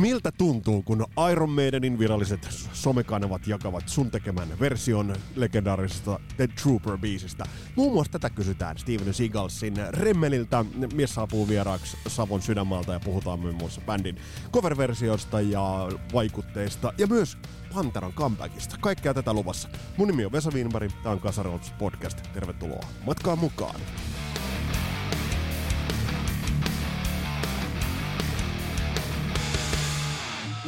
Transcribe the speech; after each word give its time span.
Miltä 0.00 0.32
tuntuu, 0.32 0.82
kun 0.82 1.06
Iron 1.32 1.50
Maidenin 1.50 1.98
viralliset 1.98 2.48
somekanavat 2.72 3.46
jakavat 3.46 3.88
sun 3.88 4.10
tekemän 4.10 4.48
version 4.60 5.16
legendaarisesta 5.36 6.20
The 6.36 6.46
Trooper-biisistä? 6.46 7.44
Muun 7.76 7.92
muassa 7.92 8.12
tätä 8.12 8.30
kysytään 8.30 8.78
Steven 8.78 9.14
Seagalsin 9.14 9.74
Remmeliltä. 9.88 10.64
Mies 10.94 11.14
saapuu 11.14 11.48
vieraaksi 11.48 11.96
Savon 12.08 12.42
sydänmaalta 12.42 12.92
ja 12.92 13.00
puhutaan 13.00 13.40
muun 13.40 13.54
muassa 13.54 13.80
bändin 13.80 14.16
cover-versiosta 14.52 15.40
ja 15.40 15.88
vaikutteista 16.14 16.92
ja 16.98 17.06
myös 17.06 17.38
Panteran 17.74 18.12
comebackista. 18.12 18.76
Kaikkea 18.80 19.14
tätä 19.14 19.32
luvassa. 19.32 19.68
Mun 19.96 20.08
nimi 20.08 20.24
on 20.24 20.32
Vesa 20.32 20.50
Wienberg, 20.50 20.92
tää 21.02 21.12
on 21.12 21.20
Kasarolts 21.20 21.72
podcast. 21.78 22.18
Tervetuloa 22.32 22.86
matkaan 23.06 23.38
mukaan. 23.38 23.80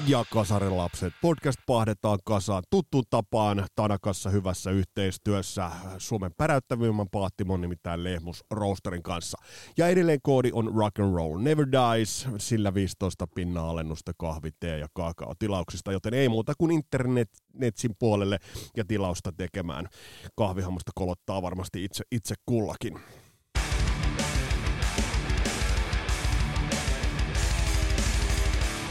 Ja 0.09 0.25
Kasarilapset. 0.33 1.13
Podcast 1.23 1.61
pahdetaan 1.67 2.19
kasaan 2.25 2.63
tuttuun 2.71 3.05
tapaan 3.11 3.67
Tanakassa 3.75 4.31
hyvässä 4.31 4.71
yhteistyössä 4.71 5.71
Suomen 5.99 6.31
päräyttävimmän 6.37 7.07
paattimon 7.13 7.61
nimittäin 7.61 8.05
Lehmus 8.05 8.45
Roasterin 8.51 9.03
kanssa. 9.03 9.39
Ja 9.77 9.89
edelleen 9.89 10.19
koodi 10.23 10.51
on 10.53 10.73
rock 10.77 11.01
and 11.01 11.15
roll 11.15 11.39
never 11.39 11.67
dies, 11.73 12.29
sillä 12.39 12.75
15 12.75 13.27
pinnaa 13.27 13.71
alennusta 13.71 14.13
kahvi, 14.19 14.51
tee 14.61 14.79
ja 14.79 14.87
kaakao 14.95 15.33
tilauksista, 15.39 15.93
joten 15.93 16.15
ei 16.15 16.29
muuta 16.29 16.53
kuin 16.59 16.71
internet 16.71 17.31
netsin 17.53 17.93
puolelle 17.99 18.39
ja 18.77 18.85
tilausta 18.85 19.33
tekemään. 19.33 19.89
Kahvihammosta 20.37 20.93
kolottaa 20.95 21.43
varmasti 21.43 21.85
itse, 21.85 22.05
itse 22.13 22.35
kullakin. 22.47 22.99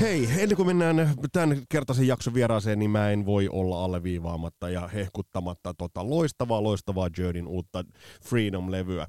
Hei, 0.02 0.30
ennen 0.38 0.56
kuin 0.56 0.68
mennään 0.68 1.14
tämän 1.32 1.64
kertaisen 1.70 2.08
jakson 2.08 2.34
vieraaseen, 2.34 2.80
niin 2.80 2.92
mä 2.92 3.10
en 3.10 3.26
voi 3.26 3.50
olla 3.50 3.84
alleviivaamatta 3.84 4.70
ja 4.70 4.88
hehkuttamatta 4.88 5.74
tota 5.74 6.10
loistavaa, 6.10 6.64
loistavaa 6.64 7.10
Journeyn 7.18 7.48
uutta 7.48 7.84
Freedom-levyä. 8.24 9.08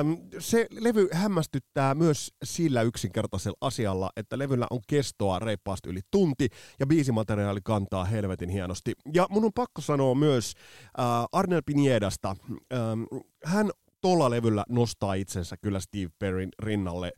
Öm, 0.00 0.18
se 0.38 0.66
levy 0.70 1.08
hämmästyttää 1.12 1.94
myös 1.94 2.32
sillä 2.44 2.82
yksinkertaisella 2.82 3.58
asialla, 3.60 4.10
että 4.16 4.38
levyllä 4.38 4.66
on 4.70 4.80
kestoa 4.88 5.38
reippaasti 5.38 5.88
yli 5.88 6.00
tunti 6.10 6.48
ja 6.80 6.86
biisimateriaali 6.86 7.60
kantaa 7.64 8.04
helvetin 8.04 8.48
hienosti. 8.48 8.92
Ja 9.14 9.26
mun 9.30 9.44
on 9.44 9.52
pakko 9.54 9.80
sanoa 9.82 10.14
myös 10.14 10.54
äh, 10.98 11.04
Arnel 11.32 11.62
Piniedasta. 11.66 12.36
Ähm, 12.72 13.02
hän 13.44 13.70
tuolla 14.00 14.30
levyllä 14.30 14.64
nostaa 14.68 15.14
itsensä 15.14 15.56
kyllä 15.56 15.80
Steve 15.80 16.10
Perryn 16.18 16.48
rinnalle 16.58 17.12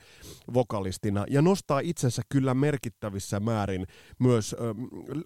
vokalistina 0.55 1.25
ja 1.31 1.43
nostaa 1.43 1.81
itsensä 1.81 2.23
kyllä 2.29 2.55
merkittävissä 2.55 3.41
määrin 3.41 3.87
myös 4.19 4.57
ähm, 4.61 5.21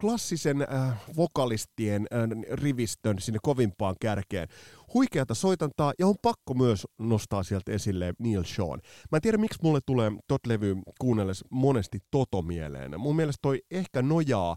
klassisen 0.00 0.62
äh, 0.62 1.04
vokalistien 1.16 2.06
äh, 2.12 2.28
rivistön 2.52 3.18
sinne 3.18 3.38
kovimpaan 3.42 3.96
kärkeen. 4.00 4.48
Huikeata 4.94 5.34
soitantaa 5.34 5.92
ja 5.98 6.06
on 6.06 6.14
pakko 6.22 6.54
myös 6.54 6.86
nostaa 6.98 7.42
sieltä 7.42 7.72
esille 7.72 8.14
Neil 8.18 8.44
Sean. 8.44 8.80
Mä 9.10 9.16
en 9.16 9.22
tiedä 9.22 9.38
miksi 9.38 9.58
mulle 9.62 9.80
tulee 9.86 10.12
tot 10.28 10.46
levy 10.46 10.76
kuunnelles 11.00 11.44
monesti 11.50 11.98
Toto 12.10 12.42
mieleen. 12.42 13.00
Mun 13.00 13.16
mielestä 13.16 13.38
toi 13.42 13.62
ehkä 13.70 14.02
nojaa 14.02 14.56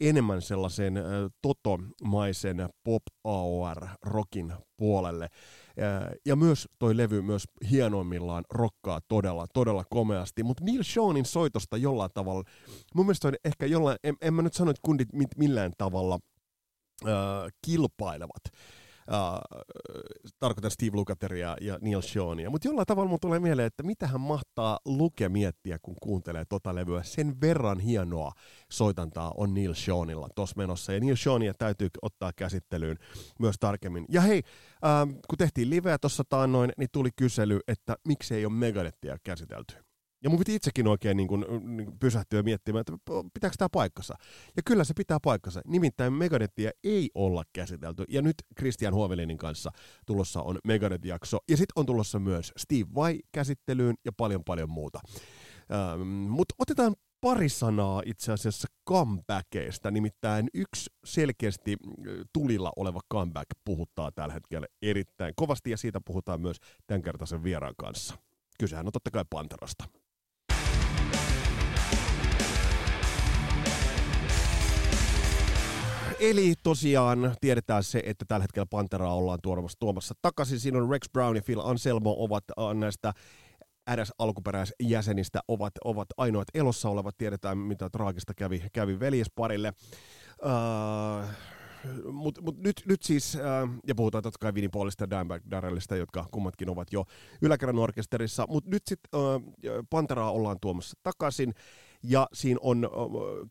enemmän 0.00 0.42
sellaisen 0.42 0.94
totomaisen 1.42 2.68
pop 2.84 3.02
AOR 3.24 3.86
rockin 4.02 4.52
puolelle. 4.76 5.28
Ja 6.26 6.36
myös 6.36 6.68
toi 6.78 6.96
levy 6.96 7.22
myös 7.22 7.44
hienoimmillaan 7.70 8.44
rokkaa 8.50 9.00
todella, 9.08 9.46
todella 9.54 9.84
komeasti. 9.90 10.42
Mutta 10.42 10.64
Neil 10.64 10.82
Seanin 10.82 11.24
soitosta 11.24 11.76
jollain 11.76 12.10
tavalla, 12.14 12.42
mun 12.94 13.06
mielestä 13.06 13.28
on 13.28 13.34
ehkä 13.44 13.66
jollain, 13.66 13.98
en, 14.04 14.16
en 14.20 14.34
mä 14.34 14.42
nyt 14.42 14.54
sano, 14.54 14.70
että 14.70 14.80
kundit 14.82 15.08
millään 15.36 15.72
tavalla 15.78 16.18
äh, 17.06 17.12
kilpailevat 17.66 18.42
äh, 19.12 19.40
tarkoitan 20.38 20.70
Steve 20.70 20.96
Lukateria 20.96 21.56
ja 21.60 21.78
Neil 21.80 22.00
Seania. 22.00 22.50
Mutta 22.50 22.68
jollain 22.68 22.86
tavalla 22.86 23.10
mun 23.10 23.20
tulee 23.20 23.40
mieleen, 23.40 23.66
että 23.66 23.82
mitä 23.82 24.06
hän 24.06 24.20
mahtaa 24.20 24.78
Luke 24.84 25.28
miettiä, 25.28 25.78
kun 25.82 25.96
kuuntelee 26.02 26.44
tota 26.44 26.74
levyä. 26.74 27.02
Sen 27.02 27.40
verran 27.40 27.80
hienoa 27.80 28.32
soitantaa 28.70 29.32
on 29.36 29.54
Neil 29.54 29.74
Seanilla 29.74 30.28
tuossa 30.34 30.56
menossa. 30.56 30.92
Ja 30.92 31.00
Neil 31.00 31.16
Seania 31.16 31.54
täytyy 31.54 31.88
ottaa 32.02 32.32
käsittelyyn 32.36 32.96
myös 33.38 33.56
tarkemmin. 33.60 34.04
Ja 34.08 34.20
hei, 34.20 34.42
äh, 34.84 35.08
kun 35.28 35.38
tehtiin 35.38 35.70
liveä 35.70 35.98
tuossa 35.98 36.24
taannoin, 36.28 36.72
niin 36.76 36.88
tuli 36.92 37.10
kysely, 37.16 37.60
että 37.68 37.96
miksi 38.08 38.34
ei 38.34 38.46
ole 38.46 38.52
Megadethia 38.52 39.16
käsitelty. 39.24 39.89
Ja 40.22 40.30
mun 40.30 40.38
piti 40.38 40.54
itsekin 40.54 40.86
oikein 40.86 41.16
niin 41.16 41.28
kuin, 41.28 41.44
niin 41.76 41.86
kuin 41.86 41.98
pysähtyä 41.98 42.42
miettimään, 42.42 42.80
että 42.80 42.92
pitääkö 43.34 43.56
tämä 43.58 43.68
paikkansa. 43.72 44.14
Ja 44.56 44.62
kyllä 44.66 44.84
se 44.84 44.94
pitää 44.94 45.18
paikkansa. 45.22 45.60
Nimittäin 45.66 46.12
Megadethia 46.12 46.70
ei 46.84 47.10
olla 47.14 47.44
käsitelty. 47.52 48.04
Ja 48.08 48.22
nyt 48.22 48.34
Christian 48.58 48.94
Huovelinin 48.94 49.38
kanssa 49.38 49.70
tulossa 50.06 50.42
on 50.42 50.58
Megadeth-jakso. 50.64 51.38
Ja 51.48 51.56
sitten 51.56 51.72
on 51.76 51.86
tulossa 51.86 52.18
myös 52.18 52.52
Steve 52.56 52.88
Vai 52.94 53.18
käsittelyyn 53.32 53.94
ja 54.04 54.12
paljon 54.12 54.44
paljon 54.44 54.70
muuta. 54.70 55.00
Ähm, 55.72 56.02
Mutta 56.08 56.54
otetaan 56.58 56.94
pari 57.20 57.48
sanaa 57.48 58.02
itse 58.06 58.32
asiassa 58.32 58.68
comebackeista. 58.88 59.90
Nimittäin 59.90 60.48
yksi 60.54 60.90
selkeästi 61.04 61.76
tulilla 62.32 62.72
oleva 62.76 63.00
comeback 63.12 63.46
puhuttaa 63.64 64.12
tällä 64.12 64.34
hetkellä 64.34 64.66
erittäin 64.82 65.32
kovasti. 65.36 65.70
Ja 65.70 65.76
siitä 65.76 66.00
puhutaan 66.04 66.40
myös 66.40 66.56
tämänkertaisen 66.86 67.42
vieraan 67.42 67.74
kanssa. 67.78 68.14
Kysehän 68.58 68.86
on 68.86 68.92
totta 68.92 69.10
kai 69.10 69.24
Panterasta. 69.30 69.99
Eli 76.20 76.54
tosiaan 76.62 77.34
tiedetään 77.40 77.84
se, 77.84 78.02
että 78.06 78.24
tällä 78.28 78.42
hetkellä 78.42 78.66
Panteraa 78.66 79.14
ollaan 79.14 79.38
tuomassa, 79.42 79.78
tuomassa 79.78 80.14
takaisin. 80.22 80.60
Siinä 80.60 80.78
on 80.78 80.90
Rex 80.90 81.10
Brown 81.12 81.36
ja 81.36 81.42
Phil 81.42 81.60
Anselmo 81.60 82.16
ovat 82.18 82.44
äh, 82.58 82.74
näistä 82.74 83.12
edes 83.92 84.12
alkuperäisjäsenistä 84.18 85.40
ovat, 85.48 85.72
ovat 85.84 86.08
ainoat 86.16 86.48
elossa 86.54 86.88
olevat. 86.88 87.18
Tiedetään, 87.18 87.58
mitä 87.58 87.90
traagista 87.90 88.34
kävi, 88.34 88.62
kävi 88.72 89.00
veljesparille. 89.00 89.72
Uh, 90.42 91.28
mutta 92.12 92.42
mut 92.42 92.58
nyt, 92.58 92.82
nyt 92.86 93.02
siis, 93.02 93.36
äh, 93.36 93.42
ja 93.86 93.94
puhutaan 93.94 94.22
totta 94.22 94.38
kai 94.38 94.54
Vinnie 94.54 94.68
Paulista 94.72 95.04
ja 95.04 95.10
Dan 95.10 95.28
Darrellista, 95.50 95.96
jotka 95.96 96.26
kummatkin 96.30 96.70
ovat 96.70 96.92
jo 96.92 97.04
yläkerran 97.42 97.78
orkesterissa, 97.78 98.46
mutta 98.48 98.70
nyt 98.70 98.82
sitten 98.86 99.20
äh, 99.20 99.72
Panteraa 99.90 100.30
ollaan 100.30 100.56
tuomassa 100.60 100.98
takaisin, 101.02 101.54
ja 102.02 102.26
siinä 102.32 102.58
on 102.62 102.84
äh, 102.84 102.90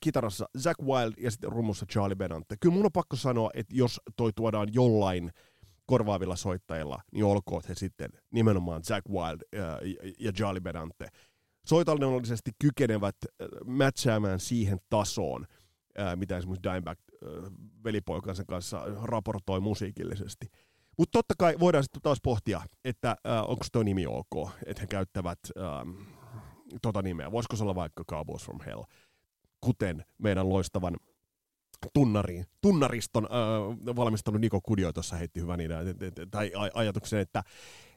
kitarassa 0.02 0.50
Zack 0.60 0.82
Wild 0.82 1.14
ja 1.18 1.32
sitten 1.32 1.52
rummussa 1.52 1.86
Charlie 1.86 2.16
Benante. 2.16 2.56
Kyllä 2.60 2.76
mun 2.76 2.86
on 2.86 2.92
pakko 2.92 3.16
sanoa, 3.16 3.50
että 3.54 3.76
jos 3.76 4.02
toi 4.16 4.32
tuodaan 4.36 4.68
jollain 4.74 5.32
korvaavilla 5.86 6.36
soittajilla, 6.36 7.02
niin 7.12 7.26
olkoon 7.26 7.62
he 7.70 7.76
sitten 7.76 8.10
nimenomaan 8.32 8.84
Zack 8.84 9.10
Wild 9.10 9.42
ja, 9.52 9.80
ja 10.20 10.32
Charlie 10.32 10.62
Benante. 10.62 11.08
Soitallisesti 11.66 12.52
kykenevät 12.60 13.16
matchaamaan 13.66 14.40
siihen 14.40 14.80
tasoon, 14.90 15.46
mitä 16.16 16.38
esimerkiksi 16.38 16.70
Dimebag 16.70 17.00
velipoikansa 17.84 18.44
kanssa 18.46 18.84
raportoi 19.04 19.60
musiikillisesti. 19.60 20.48
Mutta 20.98 21.18
totta 21.18 21.34
kai 21.38 21.56
voidaan 21.60 21.84
sitten 21.84 22.02
taas 22.02 22.20
pohtia, 22.24 22.62
että 22.86 23.10
äh, 23.10 23.50
onko 23.50 23.66
tuo 23.72 23.84
nimi 23.84 24.06
ok, 24.08 24.50
että 24.66 24.82
he 24.82 24.88
käyttävät 24.88 25.40
ähm, 25.58 25.90
tota 26.82 27.02
nimeä. 27.02 27.32
Voisiko 27.32 27.56
se 27.56 27.64
olla 27.64 27.76
vaikka 27.76 28.04
Cowboys 28.04 28.44
from 28.44 28.60
Hell, 28.66 28.84
kuten 29.62 30.06
meidän 30.18 30.50
loistavan 30.50 30.98
tunnariin, 31.94 32.46
tunnariston 32.62 33.26
äh, 33.26 33.96
valmistanut 33.96 34.42
Niko 34.42 34.60
Kudio 34.64 34.94
tuossa 34.94 35.16
heitti 35.16 35.42
hyvän 35.42 35.62
idean, 35.62 35.86
tai 36.32 36.52
ajatuksen, 36.74 37.20
että 37.20 37.44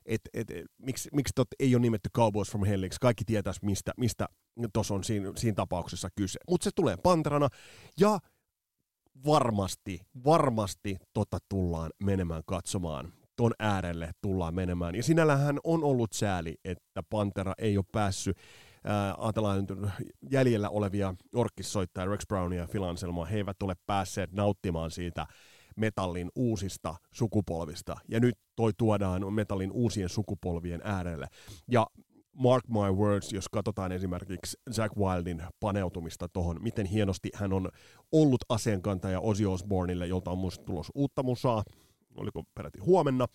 et, 0.06 0.20
et, 0.34 0.50
et, 0.50 0.66
miksi, 0.78 1.08
miksi 1.12 1.32
tot 1.34 1.48
ei 1.58 1.74
ole 1.74 1.82
nimetty 1.82 2.08
Cowboys 2.16 2.50
from 2.50 2.64
Helliksi, 2.64 2.98
kaikki 3.00 3.24
tietäisi 3.24 3.64
mistä, 3.64 3.92
mistä 3.96 4.28
tuossa 4.72 4.94
on 4.94 5.04
siinä, 5.04 5.32
siinä 5.36 5.54
tapauksessa 5.54 6.08
kyse. 6.16 6.38
Mutta 6.50 6.64
se 6.64 6.70
tulee 6.74 6.96
Panterana, 6.96 7.48
ja 8.00 8.18
varmasti, 9.26 10.00
varmasti 10.24 10.96
tota 11.12 11.38
tullaan 11.48 11.90
menemään 12.04 12.42
katsomaan. 12.46 13.12
Ton 13.42 13.54
äärelle 13.58 14.10
tullaan 14.20 14.54
menemään. 14.54 14.94
Ja 14.94 15.02
sinällähän 15.02 15.58
on 15.64 15.84
ollut 15.84 16.12
sääli, 16.12 16.54
että 16.64 17.02
Pantera 17.10 17.54
ei 17.58 17.76
ole 17.76 17.84
päässyt 17.92 18.36
Äh, 18.88 19.14
ajatellaan 19.18 19.66
jäljellä 20.30 20.70
olevia 20.70 21.14
orkkissoittajia, 21.34 22.10
Rex 22.10 22.26
Brownia 22.28 22.60
ja 22.60 22.68
Phil 22.68 22.82
Anselmoa, 22.82 23.26
he 23.26 23.36
eivät 23.36 23.62
ole 23.62 23.74
päässeet 23.86 24.32
nauttimaan 24.32 24.90
siitä 24.90 25.26
metallin 25.76 26.30
uusista 26.36 26.94
sukupolvista. 27.14 27.96
Ja 28.08 28.20
nyt 28.20 28.34
toi 28.56 28.72
tuodaan 28.78 29.32
metallin 29.32 29.72
uusien 29.72 30.08
sukupolvien 30.08 30.80
äärelle. 30.84 31.26
Ja 31.70 31.86
mark 32.36 32.64
my 32.68 32.96
words, 32.96 33.32
jos 33.32 33.48
katsotaan 33.48 33.92
esimerkiksi 33.92 34.56
Zack 34.72 34.96
Wildin 34.96 35.42
paneutumista 35.60 36.28
tuohon, 36.28 36.62
miten 36.62 36.86
hienosti 36.86 37.30
hän 37.34 37.52
on 37.52 37.68
ollut 38.12 38.44
aseenkantaja 38.48 39.20
Ozzy 39.20 39.46
Osbourneille, 39.46 40.06
jolta 40.06 40.30
on 40.30 40.38
muista 40.38 40.64
tulos 40.64 40.90
uutta 40.94 41.22
musaa, 41.22 41.62
oliko 42.16 42.42
peräti 42.54 42.78
huomenna. 42.78 43.26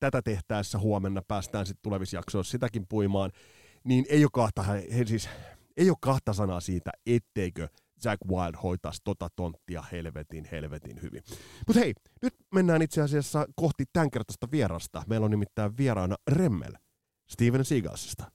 Tätä 0.00 0.22
tehtäessä 0.22 0.78
huomenna 0.78 1.22
päästään 1.28 1.66
sitten 1.66 1.82
tulevissa 1.82 2.16
jaksoissa 2.16 2.50
sitäkin 2.50 2.86
puimaan, 2.88 3.30
niin 3.84 4.06
ei 4.08 4.24
ole 4.24 4.30
kahta, 4.32 4.62
he 4.62 5.04
siis, 5.06 5.28
ei 5.76 5.90
ole 5.90 5.96
kahta 6.00 6.32
sanaa 6.32 6.60
siitä, 6.60 6.90
etteikö 7.06 7.68
Zack 8.02 8.18
Wild 8.28 8.54
hoitaisi 8.62 9.00
tota 9.04 9.28
tonttia 9.36 9.82
helvetin, 9.92 10.48
helvetin 10.52 11.02
hyvin. 11.02 11.22
Mutta 11.66 11.80
hei, 11.80 11.94
nyt 12.22 12.34
mennään 12.54 12.82
itse 12.82 13.02
asiassa 13.02 13.46
kohti 13.54 13.84
tämänkertaista 13.92 14.50
vierasta. 14.50 15.02
Meillä 15.06 15.24
on 15.24 15.30
nimittäin 15.30 15.76
vieraana 15.76 16.16
Remmel 16.30 16.72
Steven 17.26 17.64
Seagalsista. 17.64 18.30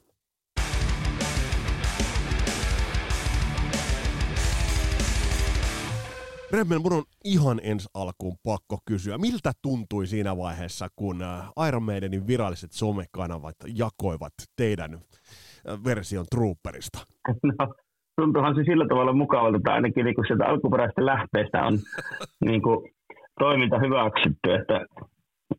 Remmel, 6.53 6.80
mun 6.80 6.94
on 6.94 7.03
ihan 7.25 7.59
ensi 7.63 7.89
alkuun 7.94 8.36
pakko 8.44 8.77
kysyä, 8.88 9.18
miltä 9.18 9.51
tuntui 9.62 10.07
siinä 10.07 10.38
vaiheessa, 10.38 10.88
kun 10.95 11.21
äh, 11.21 11.68
Iron 11.68 11.83
Maidenin 11.83 12.27
viralliset 12.27 12.71
somekanavat 12.71 13.56
jakoivat 13.77 14.33
teidän 14.57 14.94
äh, 14.94 15.83
version 15.86 16.25
Trooperista? 16.36 17.00
No, 17.44 17.74
tuntuuhan 18.21 18.56
se 18.56 18.63
sillä 18.63 18.88
tavalla 18.88 19.13
mukavalta, 19.13 19.57
että 19.57 19.74
ainakin 19.74 20.06
niin 20.06 20.27
sieltä 20.27 20.45
alkuperäisestä 20.45 21.06
lähteestä 21.06 21.63
on 21.63 21.74
niin 22.50 22.62
kuin, 22.62 22.92
toiminta 23.39 23.80
hyväksytty, 23.80 24.53
että 24.59 24.86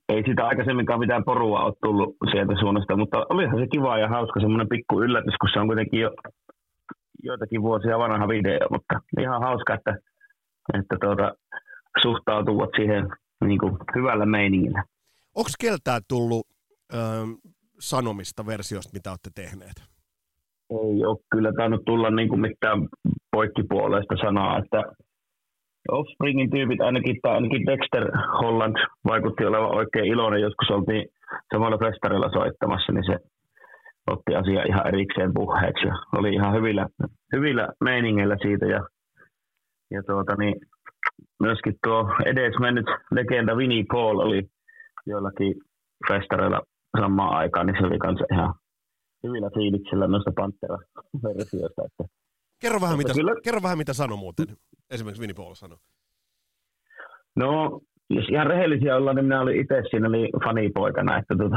ei 0.08 0.22
sitä 0.28 0.46
aikaisemminkaan 0.46 1.00
mitään 1.00 1.24
porua 1.24 1.64
ole 1.64 1.74
tullut 1.82 2.16
sieltä 2.30 2.54
suunnasta, 2.60 2.96
mutta 2.96 3.26
olihan 3.30 3.60
se 3.60 3.66
kiva 3.66 3.98
ja 3.98 4.08
hauska 4.08 4.40
semmoinen 4.40 4.68
pikku 4.68 5.02
yllätys, 5.02 5.34
kun 5.40 5.50
se 5.52 5.60
on 5.60 5.66
kuitenkin 5.66 6.00
jo 6.00 6.10
joitakin 7.22 7.62
vuosia 7.62 7.98
vanha 7.98 8.28
video, 8.28 8.66
mutta 8.70 8.94
ihan 9.20 9.40
hauska, 9.42 9.74
että, 9.74 9.96
että 10.74 10.96
tuota, 11.00 11.32
suhtautuvat 12.02 12.70
siihen 12.76 13.08
niin 13.44 13.58
kuin 13.58 13.76
hyvällä 13.96 14.26
meiningillä. 14.26 14.82
Onko 15.34 15.50
keltään 15.60 16.02
tullut 16.08 16.46
ö, 16.94 16.96
sanomista 17.80 18.46
versiosta, 18.46 18.90
mitä 18.94 19.10
olette 19.10 19.30
tehneet? 19.34 19.76
Ei 20.70 21.04
ole 21.04 21.18
kyllä 21.30 21.52
tainnut 21.56 21.84
tulla 21.86 22.10
niin 22.10 22.28
kuin 22.28 22.40
mitään 22.40 22.88
poikkipuoleista 23.32 24.14
sanaa, 24.16 24.58
että 24.58 24.82
Offspringin 25.88 26.50
tyypit 26.50 26.80
ainakin, 26.80 27.16
tai 27.22 27.34
ainakin 27.34 27.66
Dexter 27.66 28.10
Holland 28.42 28.76
vaikutti 29.04 29.44
olevan 29.44 29.76
oikein 29.76 30.04
iloinen. 30.04 30.40
Joskus 30.40 30.70
oltiin 30.70 31.08
samalla 31.54 31.78
festarilla 31.78 32.30
soittamassa, 32.32 32.92
niin 32.92 33.04
se 33.06 33.16
otti 34.10 34.34
asia 34.34 34.62
ihan 34.62 34.86
erikseen 34.86 35.34
puheeksi. 35.34 35.86
Ja 35.86 35.94
oli 36.18 36.34
ihan 36.34 36.54
hyvillä, 36.54 36.86
hyvillä 37.32 37.68
meiningeillä 37.84 38.36
siitä. 38.42 38.66
Ja, 38.66 38.80
ja 39.94 40.02
tuota, 40.02 40.36
niin, 40.36 40.54
myöskin 41.40 41.74
tuo 41.84 42.08
edes 42.26 42.54
mennyt 42.60 42.86
legenda 43.10 43.56
Vinnie 43.56 43.84
Paul 43.92 44.18
oli 44.18 44.42
joillakin 45.06 45.54
festareilla 46.08 46.60
samaan 47.00 47.34
aikaan, 47.36 47.66
niin 47.66 47.76
se 47.80 47.86
oli 47.86 47.98
kanssa 47.98 48.24
ihan 48.32 48.54
hyvillä 49.22 49.50
fiiliksillä 49.54 50.06
noista 50.08 50.32
Pantera-versioista. 50.36 51.82
Että 51.86 52.04
Kerro 52.62 52.80
vähän, 52.80 52.98
mitä, 52.98 53.12
kyllä... 53.14 53.34
kerro 53.44 53.62
vähän, 53.62 53.78
mitä 53.78 53.92
sanoi 53.92 54.18
muuten, 54.18 54.46
esimerkiksi 54.90 55.20
Vinnie 55.20 55.34
Paul 55.34 55.54
sanoi. 55.54 55.78
No, 57.36 57.80
jos 58.16 58.28
ihan 58.28 58.46
rehellisiä 58.46 58.96
ollaan, 58.96 59.16
niin 59.16 59.24
minä 59.24 59.40
olin 59.40 59.60
itse 59.60 59.82
siinä 59.90 60.08
oli 60.08 60.30
fanipoikana, 60.44 61.18
että 61.18 61.34
tota, 61.38 61.56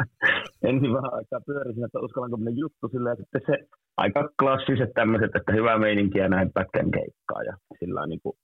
ensin 0.68 0.92
vähän 0.92 1.14
aikaa 1.14 1.40
pyörisin, 1.46 1.84
että 1.84 2.00
uskallanko 2.00 2.36
minä 2.36 2.50
juttu 2.54 2.88
silleen, 2.88 3.12
että 3.12 3.24
sitten 3.24 3.42
se 3.46 3.68
aika 3.96 4.28
klassiset 4.40 4.90
tämmöiset, 4.94 5.30
että 5.36 5.52
hyvää 5.52 5.78
meininkiä 5.78 6.28
näin 6.28 6.50
pätkän 6.54 6.90
keikkaa 6.90 7.42
ja 7.42 7.56
sillä 7.78 8.06
niin 8.06 8.20
kuin 8.22 8.36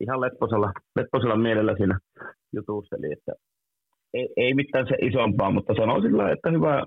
ihan 0.00 0.20
lepposella, 0.20 0.72
lepposella 0.96 1.36
mielellä 1.36 1.74
siinä 1.76 1.98
jutusteli, 2.56 3.12
että 3.12 3.32
ei, 4.14 4.28
ei 4.36 4.54
mitään 4.54 4.86
se 4.88 4.94
isompaa, 5.02 5.50
mutta 5.50 5.74
sanoin 5.74 6.02
sillä 6.02 6.30
että 6.30 6.50
hyvää, 6.50 6.84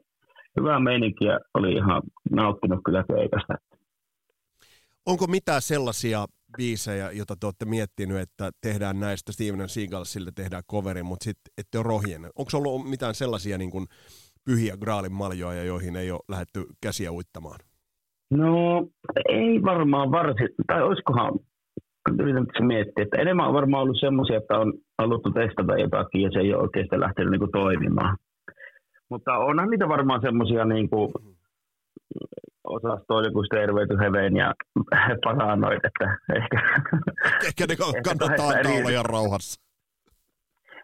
hyvää 0.60 0.80
meininkiä 0.80 1.40
oli 1.54 1.74
ihan 1.74 2.02
nauttinut 2.32 2.80
kyllä 2.86 3.04
keikasta. 3.14 3.54
Onko 5.06 5.28
mitään 5.28 5.62
sellaisia 5.62 6.26
biisejä, 6.58 7.12
joita 7.12 7.36
te 7.40 7.48
olette 7.48 7.66
miettinyt, 7.66 8.18
että 8.18 8.52
tehdään 8.62 9.00
näistä 9.00 9.32
Steven 9.32 9.70
Seagalsille 9.70 10.32
tehdään 10.36 10.64
coveri, 10.72 11.04
mutta 11.04 11.24
sitten 11.24 11.54
ette 11.58 11.78
ole 11.78 11.88
rohjen. 11.88 12.22
Onko 12.36 12.52
ollut 12.54 12.90
mitään 12.90 13.16
sellaisia 13.16 13.58
niin 13.58 13.72
kuin 13.72 13.86
pyhiä 14.46 14.78
graalin 14.78 15.14
maljoja, 15.14 15.64
joihin 15.64 15.96
ei 15.96 16.12
ole 16.12 16.20
lähdetty 16.28 16.66
käsiä 16.82 17.12
uittamaan? 17.12 17.60
No 18.32 18.88
ei 19.30 19.62
varmaan 19.64 20.12
varsin, 20.12 20.50
tai 20.68 20.84
olisikohan, 20.84 21.40
yritän 22.20 22.46
miettiä, 22.68 23.04
että 23.04 23.22
enemmän 23.22 23.48
on 23.48 23.54
varmaan 23.54 23.84
ollut 23.84 24.00
semmoisia, 24.00 24.38
että 24.38 24.60
on 24.60 24.74
haluttu 24.98 25.32
testata 25.32 25.78
jotakin 25.78 26.22
ja 26.22 26.30
se 26.32 26.40
ei 26.40 26.54
ole 26.54 26.64
oikeasti 26.64 27.00
lähtenyt 27.00 27.32
niin 27.32 27.40
kuin 27.40 27.52
toimimaan. 27.52 28.18
Mutta 29.10 29.38
onhan 29.38 29.70
niitä 29.70 29.88
varmaan 29.88 30.22
semmoisia 30.22 30.66
niin 30.66 30.90
kuin, 30.90 31.14
osasto 32.70 33.22
joku 33.22 33.44
Stairway 33.44 33.88
to 33.88 33.98
Heaven 33.98 34.36
ja 34.36 34.54
paranoid, 35.24 35.80
että 35.84 36.18
ehkä... 36.36 36.58
Ehkä 37.48 37.64
ne 37.68 37.76
kannattaa 37.76 38.48
antaa 38.48 38.72
olla 38.80 38.90
ihan 38.90 39.06
rauhassa. 39.06 39.62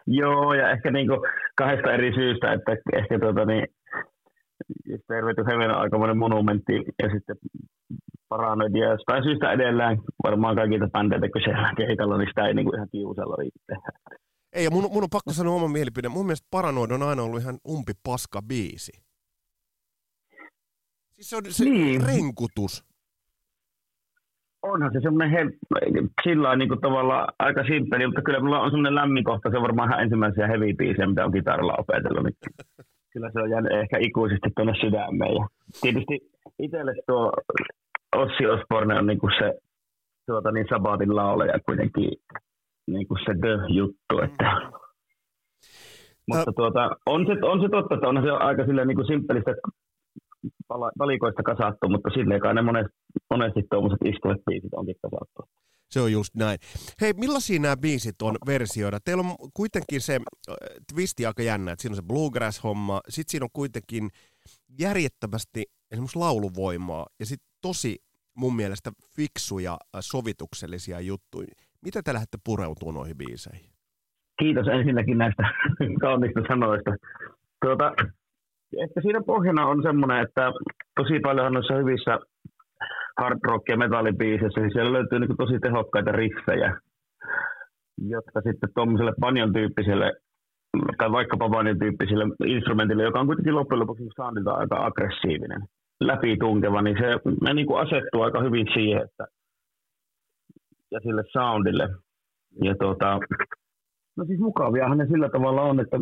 Joo, 0.06 0.54
ja 0.54 0.70
ehkä 0.70 0.90
niinku 0.90 1.16
kahdesta 1.56 1.92
eri 1.92 2.14
syystä, 2.14 2.52
että 2.52 2.72
ehkä 2.98 3.18
tuota 3.18 3.44
niin, 3.44 3.66
Stairway 5.04 5.34
to 5.34 5.44
Heaven 5.44 5.70
on 5.70 5.78
aikamoinen 5.78 6.18
monumentti, 6.18 6.72
ja 7.02 7.10
sitten 7.14 7.36
paranoid, 8.28 8.74
ja 8.76 8.90
jostain 8.90 9.22
syystä 9.22 9.52
edelleen 9.52 9.98
varmaan 10.24 10.56
kaikilta 10.56 10.88
bändeiltä, 10.88 11.28
kun 11.32 11.40
siellä 11.44 11.72
keikalla, 11.76 12.18
niin 12.18 12.28
sitä 12.28 12.46
ei 12.46 12.54
niinku 12.54 12.74
ihan 12.76 12.88
kiusalla 12.92 13.36
tehdä. 13.66 13.90
Ei, 14.52 14.64
ja 14.64 14.70
mun, 14.70 14.88
mun 14.92 15.02
on 15.02 15.08
pakko 15.12 15.32
sanoa 15.32 15.54
oma 15.54 15.68
mielipide. 15.68 16.08
Mun 16.08 16.26
mielestä 16.26 16.48
Paranoid 16.50 16.90
on 16.90 17.02
aina 17.02 17.22
ollut 17.22 17.40
ihan 17.40 17.58
umpi 17.68 17.92
paska 18.04 18.40
biisi. 18.48 18.92
Siis 21.16 21.30
se 21.30 21.36
on 21.36 21.42
se 21.48 21.64
niin. 21.64 22.02
renkutus. 22.06 22.84
Onhan 24.62 24.90
se 24.92 25.00
semmoinen 25.00 25.30
he, 25.30 25.40
sillä 26.22 26.56
niin 26.56 26.68
kuin 26.68 26.80
tavallaan 26.80 27.32
aika 27.38 27.64
simppeli, 27.64 28.06
mutta 28.06 28.22
kyllä 28.22 28.40
mulla 28.40 28.60
on 28.60 28.70
semmoinen 28.70 28.94
lämmin 28.94 29.24
kohta, 29.24 29.50
se 29.50 29.56
on 29.56 29.62
varmaan 29.62 29.88
ihan 29.88 30.02
ensimmäisiä 30.02 30.46
heavy 30.46 30.74
biisejä, 30.74 31.06
mitä 31.06 31.24
on 31.24 31.32
kitaralla 31.32 31.74
opetellut. 31.78 32.24
Niin 32.24 32.36
kyllä 33.12 33.30
se 33.32 33.40
on 33.40 33.50
jäänyt 33.50 33.72
ehkä 33.72 33.96
ikuisesti 34.00 34.48
tuonne 34.56 34.74
sydämeen. 34.80 35.34
Ja 35.34 35.46
tietysti 35.80 36.16
itselle 36.58 36.94
tuo 37.06 37.32
Ossi 38.16 38.46
Osborne 38.46 38.98
on 38.98 39.06
niin 39.06 39.18
kuin 39.18 39.32
se 39.38 39.54
tuota, 40.26 40.52
niin 40.52 40.66
Sabatin 40.70 41.16
laulaja 41.16 41.58
kuitenkin 41.66 42.10
niin 42.86 43.08
kuin 43.08 43.18
se 43.24 43.32
the-juttu. 43.40 44.14
Että. 44.24 44.70
Mutta 46.28 46.52
tuota, 46.56 46.90
on, 47.06 47.26
se, 47.26 47.32
on 47.42 47.60
se 47.60 47.68
totta, 47.68 47.94
että 47.94 48.08
on 48.08 48.22
se 48.22 48.30
aika 48.30 48.66
silleen 48.66 48.88
niin 48.88 48.96
kuin 48.96 49.06
simppelistä 49.06 49.54
valikoista 50.98 51.42
kasattu, 51.42 51.88
mutta 51.88 52.10
silleen 52.10 52.40
kai 52.40 52.54
ne 52.54 52.62
monesti, 52.62 52.92
monesti 53.30 53.60
tuommoiset 53.70 54.02
istuvat 54.04 54.44
biisit 54.46 54.74
onkin 54.74 54.94
kasattu. 55.02 55.42
Se 55.90 56.00
on 56.00 56.12
just 56.12 56.34
näin. 56.34 56.58
Hei, 57.00 57.12
millaisia 57.12 57.60
nämä 57.60 57.76
biisit 57.76 58.22
on 58.22 58.36
versioida? 58.46 58.98
Teillä 59.04 59.20
on 59.20 59.36
kuitenkin 59.54 60.00
se 60.00 60.14
äh, 60.14 60.54
twisti 60.94 61.26
aika 61.26 61.42
jännä, 61.42 61.72
että 61.72 61.82
siinä 61.82 61.92
on 61.92 61.96
se 61.96 62.02
bluegrass-homma, 62.02 63.00
sitten 63.08 63.30
siinä 63.30 63.44
on 63.44 63.50
kuitenkin 63.52 64.08
järjettömästi 64.80 65.62
esimerkiksi 65.90 66.18
lauluvoimaa 66.18 67.06
ja 67.20 67.26
sitten 67.26 67.48
tosi 67.62 67.96
mun 68.36 68.56
mielestä 68.56 68.90
fiksuja 69.16 69.72
äh, 69.72 70.00
sovituksellisia 70.00 71.00
juttuja. 71.00 71.48
Mitä 71.82 72.02
te 72.02 72.12
lähdette 72.12 72.38
pureutumaan 72.44 72.94
noihin 72.94 73.18
biiseihin? 73.18 73.70
Kiitos 74.38 74.66
ensinnäkin 74.68 75.18
näistä 75.18 75.42
kaunista 76.00 76.40
sanoista. 76.48 76.90
Tuota, 77.64 77.92
ehkä 78.82 79.00
siinä 79.00 79.20
pohjana 79.26 79.66
on 79.66 79.82
semmoinen, 79.82 80.22
että 80.22 80.52
tosi 80.96 81.20
paljon 81.20 81.52
noissa 81.52 81.74
hyvissä 81.74 82.18
hard 83.20 83.38
rock- 83.48 83.68
ja 83.68 83.76
metallibiiseissä, 83.76 84.60
niin 84.60 84.72
siellä 84.72 84.92
löytyy 84.92 85.18
niin 85.18 85.36
tosi 85.36 85.58
tehokkaita 85.58 86.12
riffejä, 86.12 86.80
jotka 88.08 88.40
sitten 88.40 88.68
tuommoiselle 88.74 89.12
banjon 89.20 89.52
tyyppiselle 89.52 90.12
tai 90.98 91.12
vaikkapa 91.12 91.48
banjon 91.48 91.78
tyyppiselle 91.78 92.24
instrumentille, 92.46 93.02
joka 93.02 93.20
on 93.20 93.26
kuitenkin 93.26 93.54
loppujen 93.54 93.80
lopuksi 93.80 94.04
soundilta 94.16 94.50
aika 94.50 94.86
aggressiivinen, 94.86 95.62
läpitunkeva, 96.00 96.82
niin 96.82 96.96
se 97.00 97.06
ne 97.42 97.54
niin 97.54 97.66
kuin 97.66 97.80
asettuu 97.80 98.22
aika 98.22 98.42
hyvin 98.42 98.66
siihen, 98.74 99.02
että 99.02 99.26
ja 100.90 101.00
sille 101.00 101.22
soundille. 101.32 101.88
Ja 102.62 102.74
tuota, 102.80 103.18
No 104.16 104.24
siis 104.24 104.40
mukaviahan 104.40 104.98
ne 104.98 105.06
sillä 105.06 105.28
tavalla 105.28 105.62
on, 105.62 105.80
että 105.80 105.96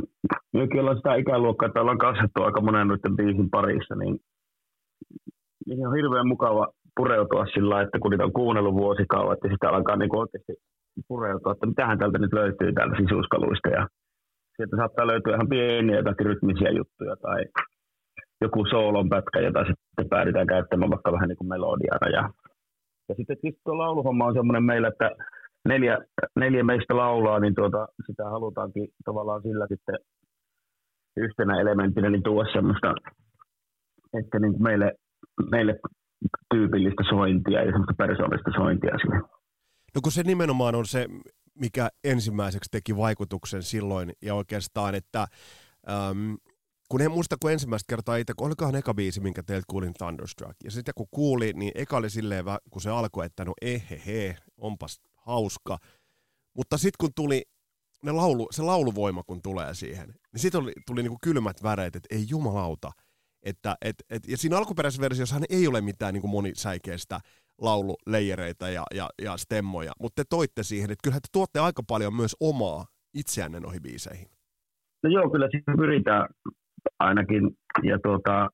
mekin 0.53 0.81
ollaan 0.81 0.97
sitä 0.97 1.15
ikäluokkaa, 1.15 1.67
että 1.67 1.81
ollaan 1.81 1.99
kasvattu 1.99 2.43
aika 2.43 2.61
monen 2.61 2.89
noiden 2.89 3.17
biisin 3.17 3.51
parissa, 3.51 3.95
niin 3.95 4.19
niihin 5.67 5.87
on 5.87 5.97
hirveän 5.97 6.29
mukava 6.29 6.69
pureutua 6.97 7.47
sillä 7.47 7.83
että 7.83 7.99
kun 7.99 8.11
niitä 8.11 8.25
on 8.25 8.33
kuunnellut 8.33 8.75
vuosikauan, 8.75 9.35
että 9.35 9.49
sitä 9.49 9.69
alkaa 9.71 9.97
niin 9.97 10.17
oikeasti 10.17 10.53
pureutua, 11.09 11.53
että 11.53 11.67
mitähän 11.67 11.99
täältä 11.99 12.19
nyt 12.19 12.33
löytyy 12.33 12.73
täältä 12.73 12.97
sisuskaluista 13.03 13.69
ja 13.69 13.89
sieltä 14.57 14.77
saattaa 14.77 15.07
löytyä 15.07 15.35
ihan 15.35 15.49
pieniä 15.49 15.97
jotakin 15.97 16.27
rytmisiä 16.27 16.71
juttuja 16.71 17.17
tai 17.17 17.45
joku 18.41 18.67
soolon 18.71 19.09
pätkä, 19.09 19.41
jota 19.41 19.61
sitten 19.61 20.09
päädytään 20.09 20.47
käyttämään 20.47 20.91
vaikka 20.91 21.13
vähän 21.13 21.29
niin 21.29 21.37
kuin 21.37 21.49
melodiana. 21.49 22.09
Ja, 22.13 22.31
ja 23.09 23.15
sitten 23.15 23.37
tuo 23.65 23.79
lauluhomma 23.79 24.27
on 24.27 24.35
semmoinen 24.35 24.65
meillä, 24.65 24.89
että 24.89 25.11
neljä, 25.69 25.99
neljä 26.37 26.65
meistä 26.65 26.97
laulaa, 26.97 27.41
niin 27.41 27.55
tuota, 27.55 27.89
sitä 28.07 28.25
halutaankin 28.25 28.89
tavallaan 29.05 29.43
sillä 29.43 29.67
sitten 29.69 29.99
yhtenä 31.17 31.61
elementtinä 31.61 32.11
niin 32.11 32.23
tuoda 32.23 32.53
semmoista, 32.53 32.95
että 34.21 34.39
niin 34.39 34.53
kuin 34.53 34.63
meille, 34.63 34.93
meille 35.51 35.81
tyypillistä 36.55 37.03
sointia 37.09 37.59
ja 37.65 37.73
semmoista 37.73 37.95
persoonallista 37.99 38.51
sointia 38.57 38.99
siihen. 38.99 39.23
No 39.95 40.01
kun 40.03 40.13
se 40.13 40.23
nimenomaan 40.23 40.75
on 40.75 40.87
se, 40.87 41.07
mikä 41.61 41.89
ensimmäiseksi 42.05 42.71
teki 42.71 42.97
vaikutuksen 42.97 43.63
silloin, 43.63 44.13
ja 44.23 44.35
oikeastaan, 44.35 44.95
että 44.95 45.27
äm, 45.89 46.37
kun 46.89 47.01
en 47.01 47.11
muista, 47.11 47.37
kun 47.41 47.53
ensimmäistä 47.53 47.91
kertaa 47.91 48.17
itse, 48.17 48.33
kun 48.37 48.47
olikohan 48.47 48.75
eka 48.75 48.95
biisi, 48.95 49.21
minkä 49.21 49.43
teiltä 49.43 49.65
kuulin 49.71 49.95
Thunderstruck, 49.95 50.57
ja 50.65 50.71
sitten 50.71 50.95
kun 50.97 51.07
kuuli, 51.11 51.53
niin 51.53 51.73
eka 51.75 51.97
oli 51.97 52.11
silleen, 52.11 52.45
kun 52.71 52.83
se 52.83 52.91
alkoi, 52.91 53.27
että 53.27 53.45
no 53.45 53.53
ehehe, 53.63 54.37
onpas 54.59 55.01
hauska, 55.27 55.79
mutta 56.57 56.77
sitten 56.77 56.97
kun 57.01 57.11
tuli 57.17 57.43
ne 58.05 58.13
laulu, 58.13 58.49
se 58.51 58.63
lauluvoima, 58.63 59.23
kun 59.23 59.43
tulee 59.43 59.75
siihen, 59.75 60.07
niin 60.07 60.41
sitten 60.41 60.61
tuli, 60.61 60.73
tuli 60.87 61.03
niinku 61.03 61.19
kylmät 61.23 61.63
väreet, 61.63 61.97
että 61.97 62.15
ei 62.15 62.25
jumalauta, 62.29 62.91
että, 63.43 63.77
et, 63.85 63.97
et, 64.11 64.23
ja 64.29 64.37
siinä 64.37 64.59
alkuperäisessä 64.59 65.03
versiossahan 65.03 65.45
ei 65.51 65.69
ole 65.69 65.81
mitään 65.81 66.15
niin 66.15 66.21
kuin 66.21 66.31
monisäikeistä 66.31 67.21
laululeijereitä 67.61 68.69
ja, 68.69 68.85
ja, 68.95 69.09
ja 69.23 69.37
stemmoja, 69.37 69.93
mutta 70.01 70.23
te 70.23 70.27
toitte 70.31 70.63
siihen, 70.63 70.91
että 70.91 71.03
kyllähän 71.03 71.23
te 71.23 71.29
tuotte 71.33 71.61
aika 71.61 71.83
paljon 71.89 72.15
myös 72.15 72.37
omaa 72.41 72.85
itseänne 73.15 73.61
noihin 73.61 73.83
biiseihin. 73.83 74.29
No 75.03 75.11
joo, 75.11 75.31
kyllä 75.31 75.49
siihen 75.51 75.77
pyritään 75.77 76.29
ainakin. 76.99 77.51
Ja 77.83 77.99
tuota, 78.03 78.49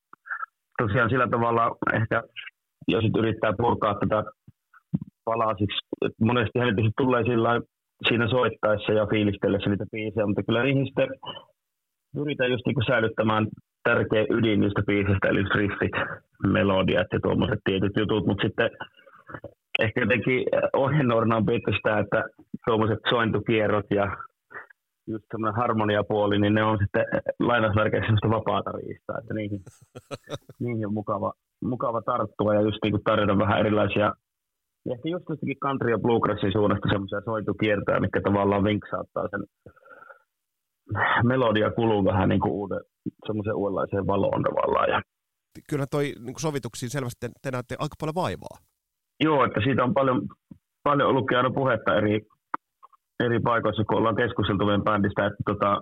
tosiaan 0.77 1.09
sillä 1.09 1.27
tavalla 1.27 1.77
ehkä, 1.93 2.23
jos 2.87 3.03
yrittää 3.17 3.53
purkaa 3.57 3.93
tätä 3.99 4.23
palasiksi, 5.31 5.81
monesti 6.29 6.59
hänet 6.59 6.75
tulee 6.97 7.23
sillä 7.23 7.61
siinä 8.07 8.27
soittaessa 8.29 8.91
ja 8.93 9.07
fiilistellessä 9.11 9.69
niitä 9.69 9.85
biisejä, 9.91 10.27
mutta 10.27 10.43
kyllä 10.43 10.63
niihin 10.63 10.85
sitten 10.85 11.09
pyritään 12.15 12.51
just 12.51 12.65
niin 12.65 12.87
säilyttämään 12.87 13.47
tärkeä 13.83 14.25
ydin 14.29 14.59
niistä 14.59 14.81
biisistä, 14.87 15.27
eli 15.29 15.43
riffit, 15.55 15.95
melodiat 16.47 17.07
ja 17.13 17.19
tuommoiset 17.19 17.59
tietyt 17.63 17.95
jutut, 17.97 18.25
mutta 18.27 18.43
sitten 18.47 18.69
ehkä 19.79 20.01
jotenkin 20.01 20.39
ohjenuorana 20.73 21.37
on 21.37 21.45
pidetty 21.45 21.71
sitä, 21.73 21.99
että 21.99 22.23
tuommoiset 22.65 22.99
sointukierrot 23.09 23.85
ja 23.89 24.17
just 25.07 25.25
semmoinen 25.31 25.61
harmoniapuoli, 25.61 26.39
niin 26.39 26.53
ne 26.53 26.63
on 26.63 26.77
sitten 26.77 27.05
lainausmerkeissä 27.39 28.05
semmoista 28.05 28.29
vapaata 28.29 28.71
riistaa, 28.71 29.19
että 29.19 29.33
niihin, 29.33 29.61
niihin 30.63 30.87
on 30.87 30.93
mukava, 30.93 31.33
mukava 31.63 32.01
tarttua 32.01 32.55
ja 32.55 32.61
just 32.61 32.77
niin 32.83 32.91
kuin 32.91 33.03
tarjota 33.03 33.37
vähän 33.37 33.59
erilaisia 33.59 34.13
ja 34.85 34.93
ehkä 34.95 35.09
just 35.09 35.25
jostakin 35.29 35.59
country 35.63 35.91
ja 35.91 35.99
bluegrassin 35.99 36.51
suunnasta 36.51 36.89
semmoisia 36.89 37.21
soitukiertoja, 37.25 37.99
mikä 37.99 38.21
tavallaan 38.21 38.63
vinksauttaa 38.63 39.27
sen 39.31 39.43
melodia 41.23 41.71
kuluu 41.71 42.05
vähän 42.05 42.29
niin 42.29 42.41
kuin 42.41 42.51
uuden, 42.51 42.79
semmoisen 43.25 43.55
uudenlaiseen 43.55 44.07
valoon 44.07 44.43
tavallaan. 44.43 44.89
Ja... 44.89 45.01
Kyllä 45.69 45.85
toi 45.91 46.03
niin 46.03 46.33
kuin 46.35 46.45
sovituksiin 46.47 46.89
selvästi 46.89 47.19
te, 47.19 47.27
te 47.41 47.51
näette 47.51 47.75
aika 47.79 47.95
paljon 47.99 48.15
vaivaa. 48.15 48.57
Joo, 49.23 49.45
että 49.45 49.59
siitä 49.63 49.83
on 49.83 49.93
paljon, 49.93 50.21
paljon 50.83 51.09
ollutkin 51.09 51.37
aina 51.37 51.49
puhetta 51.49 51.95
eri, 51.95 52.21
eri 53.25 53.39
paikoissa, 53.39 53.83
kun 53.83 53.97
ollaan 53.97 54.15
keskusteltu 54.15 54.65
meidän 54.65 54.83
bändistä, 54.83 55.25
että 55.25 55.43
tota, 55.45 55.81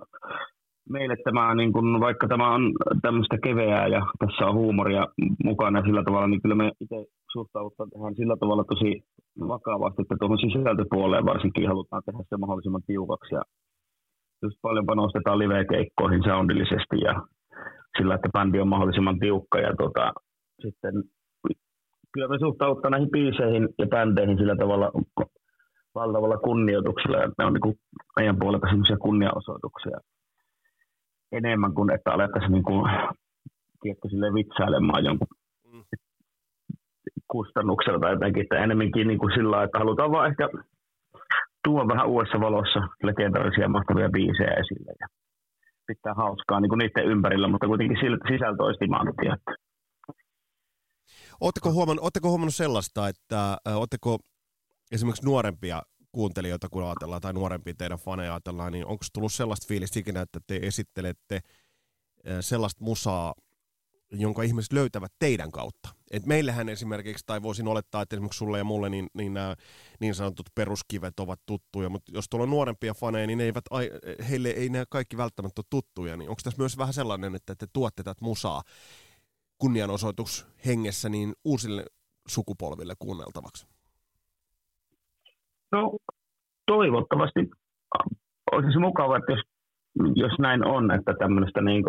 meille 0.89 1.15
tämä, 1.23 1.55
niin 1.55 1.73
kun, 1.73 1.99
vaikka 1.99 2.27
tämä 2.27 2.53
on 2.55 2.61
tämmöistä 3.01 3.37
keveää 3.43 3.87
ja 3.87 4.01
tässä 4.19 4.45
on 4.45 4.55
huumoria 4.55 5.07
mukana 5.43 5.81
sillä 5.81 6.03
tavalla, 6.03 6.27
niin 6.27 6.41
kyllä 6.41 6.55
me 6.55 6.71
itse 6.79 6.95
suhtaudutaan 7.33 8.15
sillä 8.15 8.35
tavalla 8.39 8.63
tosi 8.63 9.03
vakavasti, 9.47 10.01
että 10.01 10.15
tuohon 10.19 10.39
sisältöpuoleen 10.39 11.25
varsinkin 11.25 11.67
halutaan 11.67 12.03
tehdä 12.05 12.23
se 12.29 12.37
mahdollisimman 12.37 12.83
tiukaksi 12.87 13.35
ja 13.35 13.41
just 14.43 14.57
paljon 14.61 14.85
panostetaan 14.85 15.39
live-keikkoihin 15.39 16.23
soundillisesti 16.23 16.97
ja 17.07 17.13
sillä, 17.97 18.15
että 18.15 18.29
bändi 18.33 18.59
on 18.59 18.67
mahdollisimman 18.67 19.19
tiukka 19.19 19.59
ja 19.59 19.75
tota, 19.77 20.13
sitten 20.61 20.93
kyllä 22.13 22.27
me 22.27 22.39
suhtaudutaan 22.39 22.91
näihin 22.91 23.11
biiseihin 23.11 23.69
ja 23.79 23.87
bändeihin 23.87 24.37
sillä 24.37 24.55
tavalla 24.55 24.91
valtavalla 25.95 26.37
kunnioituksella, 26.37 27.17
että 27.17 27.33
ne 27.37 27.45
on 27.45 27.53
niin 27.53 27.79
meidän 28.15 28.39
puolelta 28.39 28.67
sellaisia 28.67 28.97
kunniaosoituksia 28.97 29.97
enemmän 31.31 31.73
kuin 31.73 31.91
että 31.91 32.11
alettaisiin 32.11 32.51
niin 32.51 32.63
kuin, 32.63 32.91
tiedätkö, 33.81 34.07
vitsailemaan 34.33 35.05
jonkun. 35.05 35.38
Kustannuksella 37.31 37.99
tai 37.99 38.11
jotenkin, 38.11 38.43
että 38.43 38.63
enemmänkin 38.63 39.07
niin 39.07 39.19
kuin 39.19 39.33
sillä 39.33 39.63
että 39.63 39.79
halutaan 39.79 40.11
vaan 40.11 40.29
ehkä 40.29 40.49
tuoda 41.63 41.87
vähän 41.87 42.07
uudessa 42.07 42.39
valossa 42.39 42.79
legendarisia 43.03 43.67
mahtavia 43.67 44.09
biisejä 44.09 44.53
esille 44.61 44.93
ja 44.99 45.07
pitää 45.87 46.13
hauskaa 46.13 46.59
niin 46.59 46.69
kuin 46.69 46.79
niiden 46.79 47.05
ympärillä, 47.05 47.47
mutta 47.47 47.67
kuitenkin 47.67 47.97
sisältö 48.31 48.63
olisi 48.63 48.79
timanttia. 48.79 49.37
Oletteko 51.41 51.71
huomannut, 51.71 52.05
huomannut 52.23 52.55
sellaista, 52.55 53.07
että 53.07 53.57
oletteko 53.75 54.17
esimerkiksi 54.91 55.25
nuorempia 55.25 55.81
kuuntelijoita, 56.11 56.69
kun 56.69 56.83
ajatellaan, 56.83 57.21
tai 57.21 57.33
nuorempia 57.33 57.73
teidän 57.77 57.97
faneja 57.97 58.33
ajatellaan, 58.33 58.71
niin 58.71 58.85
onko 58.85 59.03
tullut 59.13 59.33
sellaista 59.33 59.67
fiilistä 59.67 59.99
ikinä, 59.99 60.21
että 60.21 60.39
te 60.47 60.59
esittelette 60.63 61.39
sellaista 62.39 62.83
musaa, 62.83 63.33
jonka 64.11 64.43
ihmiset 64.43 64.73
löytävät 64.73 65.11
teidän 65.19 65.51
kautta. 65.51 65.89
Et 66.11 66.25
meillähän 66.25 66.69
esimerkiksi, 66.69 67.23
tai 67.25 67.41
voisin 67.41 67.67
olettaa, 67.67 68.01
että 68.01 68.15
esimerkiksi 68.15 68.37
sulle 68.37 68.57
ja 68.57 68.63
mulle 68.63 68.89
niin, 68.89 69.07
niin 69.13 69.33
nämä 69.33 69.55
niin 69.99 70.15
sanotut 70.15 70.45
peruskivet 70.55 71.19
ovat 71.19 71.39
tuttuja, 71.45 71.89
mutta 71.89 72.11
jos 72.15 72.29
tuolla 72.29 72.43
on 72.43 72.49
nuorempia 72.49 72.93
faneja, 72.93 73.27
niin 73.27 73.37
ne 73.37 73.43
eivät, 73.43 73.65
heille 74.29 74.49
ei 74.49 74.69
nämä 74.69 74.85
kaikki 74.89 75.17
välttämättä 75.17 75.59
ole 75.59 75.65
tuttuja, 75.69 76.17
niin 76.17 76.29
onko 76.29 76.39
tässä 76.43 76.61
myös 76.61 76.77
vähän 76.77 76.93
sellainen, 76.93 77.35
että 77.35 77.55
te 77.55 77.67
tuotte 77.73 78.03
tätä 78.03 78.25
musaa 78.25 78.61
kunnianosoitus 79.57 80.47
hengessä 80.65 81.09
niin 81.09 81.33
uusille 81.45 81.85
sukupolville 82.27 82.93
kuunneltavaksi? 82.99 83.67
No 85.71 85.97
toivottavasti 86.65 87.39
olisi 88.51 88.79
mukava, 88.79 89.17
että 89.17 89.31
jos, 89.31 89.41
jos 90.15 90.39
näin 90.39 90.65
on, 90.65 90.91
että 90.91 91.13
tämmöistä 91.19 91.61
niin 91.61 91.83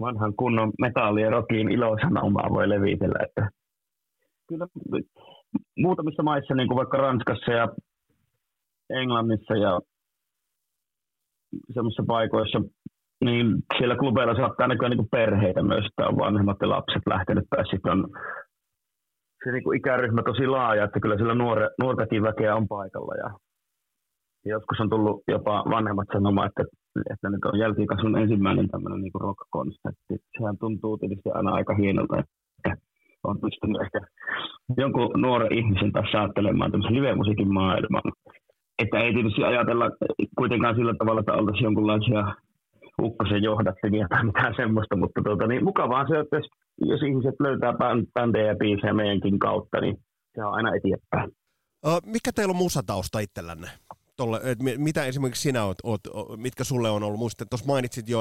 vanhan 0.00 0.34
kunnon 0.36 0.72
metalli- 0.80 1.22
ja 1.22 1.30
rockin 1.30 1.72
ilosanomaa 1.72 2.50
voi 2.50 2.68
levitellä. 2.68 3.18
Että 3.28 3.50
kyllä 4.48 4.66
muutamissa 5.78 6.22
maissa, 6.22 6.54
niin 6.54 6.68
kuin 6.68 6.76
vaikka 6.76 6.96
Ranskassa 6.98 7.52
ja 7.52 7.68
Englannissa 8.90 9.54
ja 9.54 9.80
semmoisissa 11.74 12.04
paikoissa, 12.06 12.60
niin 13.24 13.46
siellä 13.78 13.96
klubeilla 13.96 14.34
saattaa 14.34 14.68
näkyä 14.68 14.88
niin 14.88 15.08
perheitä 15.10 15.62
myös, 15.62 15.86
että 15.86 16.08
on 16.08 16.18
vanhemmat 16.18 16.56
ja 16.60 16.68
lapset 16.68 17.02
lähtenyt 17.06 17.44
tai 17.50 17.66
sitten 17.66 17.92
on 17.92 18.08
se 19.44 19.52
niin 19.52 19.64
kuin 19.64 19.78
ikäryhmä 19.78 20.22
tosi 20.22 20.46
laaja, 20.46 20.84
että 20.84 21.00
kyllä 21.00 21.16
sillä 21.16 21.34
nuore, 21.34 21.70
nuortakin 21.80 22.22
väkeä 22.22 22.56
on 22.56 22.68
paikalla. 22.68 23.14
Ja 23.14 23.30
joskus 24.44 24.80
on 24.80 24.90
tullut 24.90 25.22
jopa 25.28 25.64
vanhemmat 25.70 26.08
sanomaan, 26.12 26.48
että, 26.48 26.64
että 27.10 27.30
nyt 27.30 27.44
on 27.44 27.58
jälkikasvun 27.58 28.18
ensimmäinen 28.18 28.68
tämmöinen 28.68 29.00
niin 29.00 29.20
rock-konsertti. 29.20 30.14
Sehän 30.38 30.58
tuntuu 30.58 30.98
tietysti 30.98 31.30
aina 31.30 31.50
aika 31.52 31.74
hienolta, 31.74 32.18
että 32.18 32.76
on 33.24 33.40
pystynyt 33.40 33.82
ehkä 33.82 34.00
jonkun 34.76 35.10
nuoren 35.16 35.54
ihmisen 35.58 35.92
taas 35.92 36.10
saattelemaan 36.12 36.70
tämmöisen 36.70 36.96
live-musiikin 36.96 37.52
maailman. 37.52 38.02
Että 38.82 38.98
ei 38.98 39.14
tietysti 39.14 39.44
ajatella 39.44 39.90
kuitenkaan 40.38 40.74
sillä 40.74 40.94
tavalla, 40.98 41.20
että 41.20 41.32
oltaisiin 41.32 41.64
jonkunlaisia 41.64 42.34
ukkosen 43.02 43.42
johdattimia 43.42 44.06
tai 44.08 44.24
mitään 44.24 44.54
semmoista, 44.56 44.96
mutta 44.96 45.22
tuota, 45.24 45.46
niin 45.46 45.64
mukavaa 45.64 46.08
se, 46.08 46.18
että 46.18 46.36
jos, 46.36 46.46
jos 46.78 47.02
ihmiset 47.02 47.34
löytää 47.40 47.72
bändejä 48.14 48.46
ja 48.46 48.56
biisejä 48.56 48.94
meidänkin 48.94 49.38
kautta, 49.38 49.80
niin 49.80 49.96
se 50.34 50.44
on 50.44 50.54
aina 50.54 50.70
eteenpäin. 50.76 51.30
Mikä 52.06 52.30
teillä 52.34 52.52
on 52.52 52.56
musatausta 52.56 53.18
itsellänne? 53.18 53.68
Tolle, 54.16 54.40
et 54.44 54.58
mitä 54.78 55.04
esimerkiksi 55.04 55.42
sinä 55.42 55.64
oot, 55.64 55.76
oot, 55.84 56.00
mitkä 56.36 56.64
sulle 56.64 56.90
on 56.90 57.02
ollut? 57.02 57.18
Muistat, 57.18 57.48
tuossa 57.50 57.66
mainitsit 57.66 58.08
jo 58.08 58.18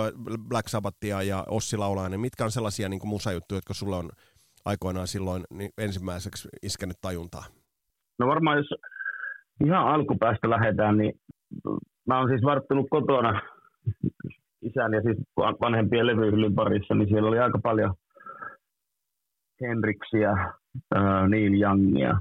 Black 0.47 0.67
Sabbathia 0.67 1.21
ja 1.21 1.45
Ossi 1.49 1.77
Laulainen. 1.77 2.19
Mitkä 2.19 2.43
on 2.43 2.51
sellaisia 2.51 2.89
niin 2.89 3.07
musajuttuja, 3.07 3.57
jotka 3.57 3.73
sulle 3.73 3.95
on 3.95 4.09
aikoinaan 4.65 5.07
silloin 5.07 5.43
niin 5.53 5.71
ensimmäiseksi 5.77 6.49
iskenyt 6.63 6.97
tajuntaa? 7.01 7.43
No 8.19 8.27
varmaan 8.27 8.57
jos 8.57 8.69
ihan 9.65 9.87
alkupäästä 9.87 10.49
lähdetään, 10.49 10.97
niin 10.97 11.13
mä 12.07 12.19
oon 12.19 12.29
siis 12.29 12.43
varttunut 12.43 12.87
kotona 12.89 13.41
isän 14.61 14.93
ja 14.93 15.01
siis 15.01 15.17
vanhempien 15.61 16.07
levyhyllyn 16.07 16.55
parissa, 16.55 16.95
niin 16.95 17.09
siellä 17.09 17.29
oli 17.29 17.39
aika 17.39 17.59
paljon 17.63 17.93
Henriksiä, 19.61 20.53
Neil 21.27 21.61
Youngia, 21.61 22.17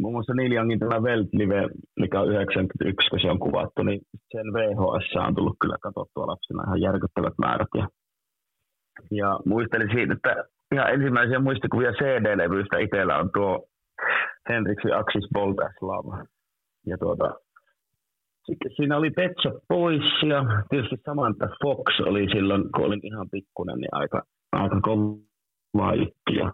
muun 0.00 0.14
muassa 0.14 0.34
Neil 0.34 0.52
Youngin 0.52 0.78
tämä 0.78 1.00
Welt 1.00 1.28
Live, 1.32 1.68
mikä 2.00 2.20
on 2.20 2.28
91, 2.32 3.10
kun 3.10 3.20
se 3.20 3.30
on 3.30 3.38
kuvattu, 3.38 3.82
niin 3.82 4.00
sen 4.32 4.46
VHS 4.54 5.26
on 5.26 5.34
tullut 5.34 5.56
kyllä 5.60 5.76
katsottua 5.82 6.26
lapsena 6.26 6.62
ihan 6.66 6.80
järkyttävät 6.80 7.34
määrät. 7.38 7.68
Ja, 7.74 7.88
ja 9.10 9.40
muistelin 9.44 9.90
siitä, 9.94 10.12
että 10.12 10.44
ihan 10.74 10.92
ensimmäisiä 10.94 11.38
muistikuvia 11.38 11.92
CD-levyistä 11.92 12.78
itsellä 12.78 13.18
on 13.18 13.30
tuo 13.34 13.68
Hendrixin 14.48 14.94
Axis 14.94 15.28
Bolt 15.34 15.56
Love. 15.80 16.24
Ja 16.86 16.98
tuota, 16.98 17.34
sitten 18.46 18.72
siinä 18.76 18.96
oli 18.96 19.10
Petsa 19.10 19.50
pois 19.68 20.04
ja 20.28 20.44
tietysti 20.68 20.96
Samantha 21.04 21.48
Fox 21.62 22.00
oli 22.06 22.28
silloin, 22.32 22.62
kun 22.72 22.84
olin 22.84 23.06
ihan 23.06 23.30
pikkunen, 23.30 23.78
niin 23.78 23.88
aika, 23.92 24.22
aika 24.52 24.80
kovaa 24.80 25.94
juttuja. 25.94 26.52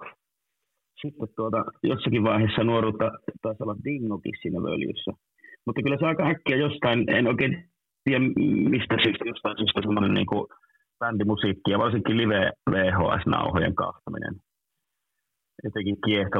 Sitten 1.02 1.28
tuota, 1.36 1.64
jossakin 1.82 2.24
vaiheessa 2.24 2.64
nuoruutta 2.64 3.10
taisi 3.42 3.62
olla 3.62 3.76
Dingokin 3.84 4.36
siinä 4.42 4.62
völjyssä. 4.62 5.12
Mutta 5.66 5.82
kyllä 5.82 5.96
se 5.98 6.06
aika 6.06 6.28
äkkiä 6.32 6.56
jostain, 6.56 6.98
en 7.16 7.26
oikein 7.26 7.52
tiedä 8.04 8.24
mistä 8.74 8.96
syystä, 9.04 9.24
jostain 9.32 9.56
syystä 9.58 9.80
semmoinen 9.80 10.14
niin 10.14 10.30
kuin 10.32 10.46
bändimusiikki 11.00 11.70
ja 11.70 11.78
varsinkin 11.78 12.16
live 12.16 12.40
VHS-nauhojen 12.70 13.74
kahtaminen. 13.74 14.34
Jotenkin 15.64 15.96
kiehto. 16.06 16.38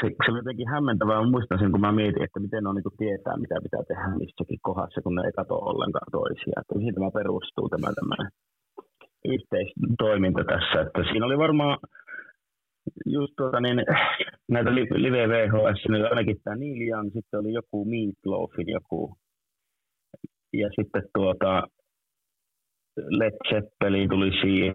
Se, 0.00 0.06
se 0.24 0.30
oli 0.30 0.38
jotenkin 0.38 0.72
hämmentävää. 0.74 1.30
Muistan 1.30 1.58
sen, 1.58 1.72
kun 1.72 1.80
mä 1.80 1.92
mietin, 1.92 2.22
että 2.22 2.40
miten 2.40 2.66
on 2.66 2.74
niin 2.74 2.98
tietää, 3.02 3.36
mitä 3.36 3.56
pitää 3.66 3.84
tehdä 3.88 4.06
missäkin 4.22 4.60
kohdassa, 4.68 5.02
kun 5.02 5.14
ne 5.14 5.22
ei 5.26 5.38
katso 5.38 5.54
ollenkaan 5.70 6.10
toisia. 6.12 6.60
Että 6.60 6.78
mihin 6.78 6.94
tämä 6.94 7.10
perustuu, 7.18 7.68
tämä 7.68 7.88
tämmöinen 7.98 8.28
yhteistoiminta 9.34 10.42
tässä. 10.52 10.76
Että 10.84 11.00
siinä 11.08 11.26
oli 11.26 11.38
varmaan 11.38 11.78
just 13.06 13.32
tuota, 13.36 13.60
niin, 13.60 13.76
näitä 14.48 14.74
live 14.74 15.28
VHS, 15.28 15.88
niin 15.88 16.04
ainakin 16.04 16.36
tämä 16.44 16.56
Young, 16.90 17.10
sitten 17.12 17.40
oli 17.40 17.52
joku 17.52 17.84
Meatloafin 17.84 18.68
joku, 18.68 19.16
ja 20.52 20.68
sitten 20.76 21.02
tuota, 21.14 21.62
Led 22.96 23.36
Zeppelin 23.48 24.08
tuli 24.08 24.30
siihen. 24.40 24.74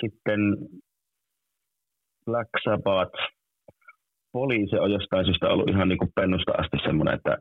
Sitten 0.00 0.40
Black 2.26 2.50
Sabbath. 2.64 3.18
Poliisi 4.32 4.76
on 4.76 4.92
jostain 4.92 5.24
syystä 5.24 5.48
ollut 5.48 5.68
ihan 5.70 5.88
niin 5.88 5.98
kuin 5.98 6.12
pennusta 6.14 6.52
asti 6.52 6.76
semmoinen, 6.84 7.14
että 7.14 7.38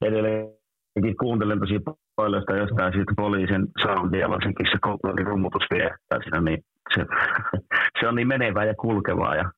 edelleenkin 0.00 1.16
kuuntelen 1.20 1.60
tosi 1.60 1.74
paljon 2.16 2.42
sitä 2.42 2.56
jostain 2.56 2.92
siitä 2.92 3.12
poliisin 3.16 3.66
soundia, 3.82 4.30
varsinkin 4.30 4.66
se 4.66 4.78
rummutus 5.24 5.66
vie 5.74 5.90
siinä, 6.22 6.40
niin 6.40 6.64
se, 6.94 7.00
se, 8.00 8.08
on 8.08 8.14
niin 8.14 8.28
menevää 8.28 8.64
ja 8.64 8.74
kulkevaa. 8.74 9.36
Ja, 9.36 9.52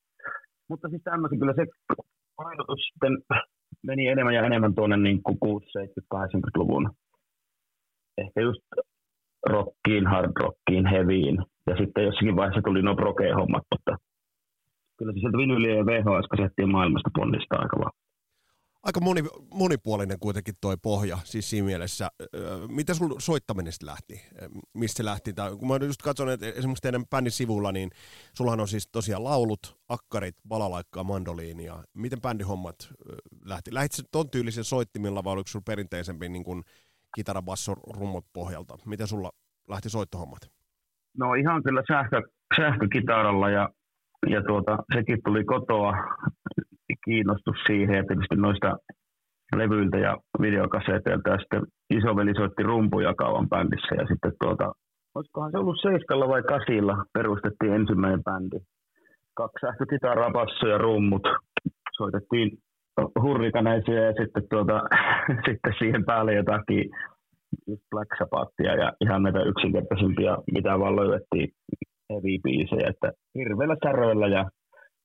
mutta 0.69 0.89
siis 0.89 1.03
tämmöisen 1.03 1.39
kyllä 1.39 1.55
se 1.57 1.67
painotus 2.37 2.81
sitten 2.93 3.19
meni 3.83 4.07
enemmän 4.07 4.35
ja 4.35 4.47
enemmän 4.47 4.75
tuonne 4.75 4.97
niin 4.97 5.21
kuin 5.23 5.39
60-70-80-luvun. 5.45 6.91
Ehkä 8.19 8.41
just 8.41 8.63
rockiin, 9.47 10.07
hard 10.07 10.33
rockiin, 10.41 10.87
heavyin. 10.87 11.39
Ja 11.67 11.77
sitten 11.77 12.05
jossakin 12.05 12.37
vaiheessa 12.37 12.63
tuli 12.65 12.83
nuo 12.83 12.95
proke-hommat, 12.95 13.63
mutta 13.73 13.97
kyllä 14.99 15.13
se 15.13 15.19
sieltä 15.21 15.39
vinyliä 15.39 15.75
ja 15.75 15.87
VHS-kasettien 15.87 16.71
maailmasta 16.71 17.11
ponnistaa 17.19 17.59
aika 17.63 17.79
vaan. 17.79 17.93
Aika 18.87 19.01
moni, 19.01 19.25
monipuolinen 19.55 20.19
kuitenkin 20.19 20.55
toi 20.61 20.77
pohja, 20.83 21.19
siis 21.25 21.51
siinä 21.51 21.65
mielessä. 21.65 22.09
Mitä 22.69 22.95
sun 22.95 23.15
soittaminen 23.19 23.73
lähti? 23.83 24.23
Mistä 24.75 24.97
se 24.97 25.05
lähti? 25.05 25.33
Tai 25.33 25.57
kun 25.57 25.69
mä 25.69 25.77
just 25.87 26.03
katson, 26.03 26.31
että 26.31 26.47
esimerkiksi 26.47 26.83
teidän 26.83 27.07
bändin 27.07 27.33
sivulla, 27.33 27.73
niin 27.73 27.91
sullahan 28.37 28.61
on 28.61 28.69
siis 28.69 28.89
tosiaan 28.93 29.25
laulut, 29.25 29.79
akkarit, 29.89 30.37
balalaikkaa, 30.49 31.05
mandoliinia. 31.05 31.83
Miten 31.95 32.21
bändihommat 32.21 32.77
lähti? 33.45 33.75
Lähtitkö 33.75 34.09
ton 34.13 34.31
tyylisen 34.31 34.65
soittimilla 34.65 35.25
vai 35.25 35.33
oliko 35.33 35.49
sulla 35.49 35.63
perinteisempi 35.67 36.29
niin 36.29 36.45
kuin 36.45 36.63
kitara, 37.15 37.43
basso, 37.43 37.73
rummut 37.73 38.27
pohjalta. 38.33 38.79
Miten 38.85 39.07
sulla 39.07 39.31
lähti 39.69 39.91
soittohommat? 39.91 40.41
No 41.19 41.35
ihan 41.35 41.63
kyllä 41.63 41.83
sähkö, 41.89 42.23
sähkökitaralla 42.57 43.51
ja, 43.51 43.69
ja 44.31 44.43
tuota, 44.43 44.79
sekin 44.95 45.19
tuli 45.25 45.45
kotoa 45.45 45.93
kiinnostus 47.07 47.57
siihen 47.67 47.97
ja 47.97 48.05
tietysti 48.09 48.37
noista 48.37 48.77
levyiltä 49.57 49.99
ja 49.99 50.17
videokaseteilta 50.41 51.31
ja 51.31 51.39
sitten 51.39 51.63
isoveli 51.91 52.35
soitti 52.35 52.63
rumpuja 52.63 53.15
kauan 53.15 53.49
bändissä 53.49 53.95
ja 53.95 54.07
sitten 54.07 54.33
tuota, 54.43 54.73
olisikohan 55.15 55.51
se 55.51 55.59
ollut 55.59 55.81
seiskalla 55.83 56.29
vai 56.29 56.43
kasilla 56.43 57.05
perustettiin 57.13 57.73
ensimmäinen 57.73 58.25
bändi. 58.25 58.59
Kaksi 59.37 59.67
sähkökitaraa, 59.67 60.31
basso 60.31 60.67
ja 60.69 60.79
rummut. 60.79 61.23
Soitettiin 61.97 62.59
hurrikaneisia 63.23 64.01
ja 64.05 64.13
sitten, 64.13 64.43
tuota, 64.51 64.81
sitten 65.47 65.75
siihen 65.79 66.05
päälle 66.05 66.35
jotakin 66.35 66.85
Black 67.91 68.11
Sabbathia 68.19 68.75
ja 68.75 68.93
ihan 69.01 69.23
näitä 69.23 69.43
yksinkertaisimpia, 69.43 70.39
mitä 70.53 70.79
vaan 70.79 70.97
löydettiin 70.97 71.49
heavy-biisejä, 72.13 72.91
että 72.91 73.13
hirveillä 73.35 73.77
säröillä 73.85 74.27
ja 74.27 74.51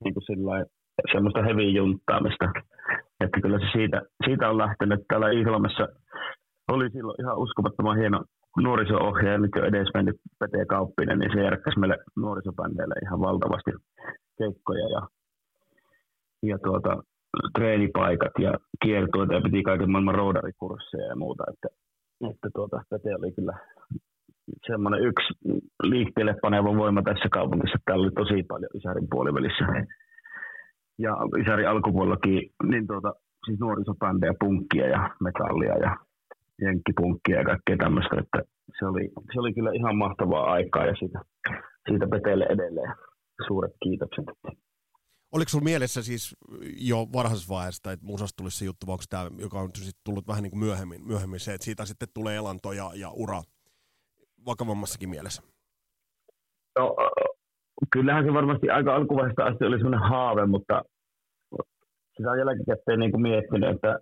niin 0.03 0.13
kuin 0.13 0.23
sillä 0.23 0.65
semmoista 1.11 1.43
heavy 1.43 1.69
junttaamista. 1.69 2.51
Että 3.23 3.41
kyllä 3.41 3.59
se 3.59 3.65
siitä, 3.71 4.01
siitä 4.25 4.49
on 4.49 4.57
lähtenyt. 4.57 4.99
Täällä 5.07 5.31
Iisalmessa 5.31 5.87
oli 6.71 6.89
silloin 6.89 7.21
ihan 7.21 7.37
uskomattoman 7.37 7.97
hieno 7.97 8.23
nuoriso-ohjaaja, 8.57 9.37
nyt 9.37 9.51
jo 9.55 9.65
edes 9.65 9.87
mennyt 9.93 10.15
Pete 10.39 10.65
Kauppinen, 10.65 11.19
niin 11.19 11.31
se 11.33 11.43
järkkäsi 11.43 11.79
meille 11.79 11.97
nuorisobändeille 12.15 12.95
ihan 13.03 13.19
valtavasti 13.19 13.71
keikkoja 14.37 14.89
ja, 14.89 15.01
ja 16.43 16.57
tuota, 16.63 17.03
treenipaikat 17.57 18.31
ja 18.39 18.53
kiertueita 18.83 19.33
ja 19.33 19.41
piti 19.41 19.63
kaiken 19.63 19.91
maailman 19.91 20.15
roudarikursseja 20.15 21.07
ja 21.07 21.15
muuta. 21.15 21.43
Että, 21.53 21.67
että 22.29 22.49
tuota, 22.55 22.81
Pete 22.89 23.15
oli 23.15 23.31
kyllä 23.31 23.53
semmoinen 24.67 25.01
yksi 25.03 25.33
liikkeelle 25.83 26.35
paneva 26.41 26.75
voima 26.75 27.01
tässä 27.01 27.29
kaupungissa. 27.31 27.77
Täällä 27.85 28.03
oli 28.03 28.11
tosi 28.11 28.43
paljon 28.43 28.69
Isarin 28.73 29.07
puolivälissä. 29.11 29.65
Ja 31.01 31.17
Isarin 31.41 31.69
alkupuolellakin 31.69 32.49
niin 32.69 32.87
tuota, 32.87 33.13
siis 33.45 33.59
nuorisobändejä, 33.59 34.33
punkkia 34.39 34.87
ja 34.87 35.15
metallia 35.21 35.77
ja 35.77 35.97
jenkkipunkkia 36.61 37.37
ja 37.37 37.45
kaikkea 37.45 37.77
tämmöistä. 37.77 38.15
Että 38.19 38.39
se, 38.79 38.85
oli, 38.85 39.09
se 39.33 39.39
oli 39.39 39.53
kyllä 39.53 39.71
ihan 39.71 39.95
mahtavaa 39.97 40.51
aikaa 40.51 40.85
ja 40.85 40.95
siitä, 40.95 41.19
siitä 41.89 42.07
Peteelle 42.07 42.45
edelleen 42.45 42.95
suuret 43.47 43.71
kiitokset. 43.83 44.25
Oliko 45.31 45.49
sinulla 45.49 45.63
mielessä 45.63 46.01
siis 46.01 46.35
jo 46.77 46.97
varhaisessa 47.13 47.53
vaiheessa, 47.53 47.91
että 47.91 48.05
musasta 48.05 48.37
tulisi 48.37 48.57
se 48.57 48.65
juttu, 48.65 48.87
vai 48.87 48.93
onko 48.93 49.03
tämä, 49.09 49.29
joka 49.37 49.59
on 49.59 49.69
sitten 49.73 50.01
tullut 50.03 50.27
vähän 50.27 50.43
niin 50.43 50.51
kuin 50.51 50.63
myöhemmin, 50.63 51.07
myöhemmin 51.07 51.39
se, 51.39 51.53
että 51.53 51.65
siitä 51.65 51.85
sitten 51.85 52.07
tulee 52.13 52.35
elanto 52.35 52.71
ja, 52.71 52.91
ja 52.95 53.09
ura 53.09 53.41
vakavammassakin 54.45 55.09
mielessä? 55.09 55.41
No, 56.79 56.95
kyllähän 57.91 58.25
se 58.25 58.33
varmasti 58.33 58.69
aika 58.69 58.95
alkuvaiheesta 58.95 59.45
asti 59.45 59.65
oli 59.65 59.77
sellainen 59.77 60.09
haave, 60.09 60.45
mutta 60.45 60.83
sitä 62.21 62.31
on 62.31 62.39
jälkikäteen 62.39 62.99
niin 62.99 63.11
kuin 63.11 63.21
miettinyt, 63.21 63.69
että 63.75 63.99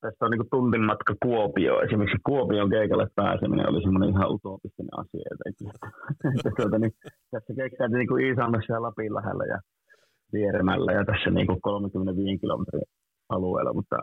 tästä 0.00 0.24
on 0.24 0.30
niin 0.30 0.50
tuntin 0.50 0.84
matka 0.90 1.14
Kuopio. 1.22 1.80
Esimerkiksi 1.80 2.26
Kuopion 2.26 2.70
keikalle 2.70 3.06
pääseminen 3.14 3.68
oli 3.70 3.82
semmoinen 3.82 4.10
ihan 4.10 4.30
utopistinen 4.34 4.98
asia. 5.02 5.28
Että, 5.32 5.64
että 6.36 6.50
tuota, 6.56 6.78
niin, 6.78 6.92
tässä 7.30 7.54
keikkailtiin 7.56 7.98
niin 7.98 8.08
kuin 8.08 8.24
Iisalmessa 8.24 8.72
ja 8.72 8.82
Lapin 8.82 9.14
lähellä 9.14 9.44
ja 9.44 9.58
Vieremällä 10.32 10.92
ja 10.92 11.04
tässä 11.04 11.30
niin 11.30 11.46
kuin 11.46 11.60
35 11.60 12.40
kilometrin 12.40 12.82
alueella, 13.28 13.72
mutta 13.72 13.96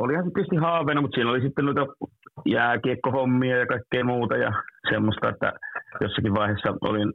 olihan 0.00 0.24
se 0.24 0.30
tietysti 0.34 0.56
haaveena, 0.56 1.00
mutta 1.00 1.14
siinä 1.14 1.30
oli 1.30 1.40
sitten 1.40 1.64
noita 1.64 1.86
jääkiekkohommia 2.46 3.56
ja 3.58 3.66
kaikkea 3.66 4.04
muuta 4.04 4.36
ja 4.36 4.52
semmoista, 4.90 5.28
että 5.28 5.52
jossakin 6.00 6.34
vaiheessa 6.34 6.74
olin 6.80 7.12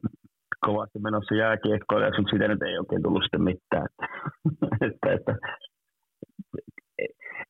kovasti 0.65 0.99
menossa 0.99 1.35
jääkiekkoon 1.35 2.01
ja 2.01 2.11
siitä 2.29 2.47
nyt 2.47 2.61
ei 2.61 2.77
oikein 2.77 3.03
tullut 3.03 3.23
sitten 3.23 3.43
mitään. 3.43 3.87
että, 4.87 5.11
että, 5.15 5.33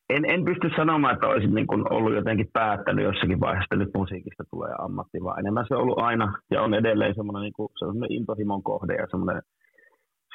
en, 0.09 0.25
en 0.25 0.45
pysty 0.45 0.69
sanomaan, 0.75 1.13
että 1.13 1.27
olisin 1.27 1.55
niin 1.55 1.67
kuin 1.67 1.93
ollut 1.93 2.15
jotenkin 2.15 2.49
päättänyt 2.53 3.05
jossakin 3.05 3.39
vaiheessa, 3.39 3.65
että 3.65 3.75
nyt 3.75 3.93
musiikista 3.95 4.43
tulee 4.51 4.73
ammatti, 4.79 5.23
vaan 5.23 5.39
enemmän 5.39 5.65
se 5.67 5.75
on 5.75 5.81
ollut 5.81 5.99
aina 5.99 6.33
ja 6.51 6.61
on 6.61 6.73
edelleen 6.73 7.15
semmoinen, 7.15 7.41
niin 7.41 7.53
kuin, 7.55 7.69
semmoinen 7.79 8.11
intohimon 8.11 8.63
kohde 8.63 8.95
ja 8.95 9.07
semmoinen 9.11 9.41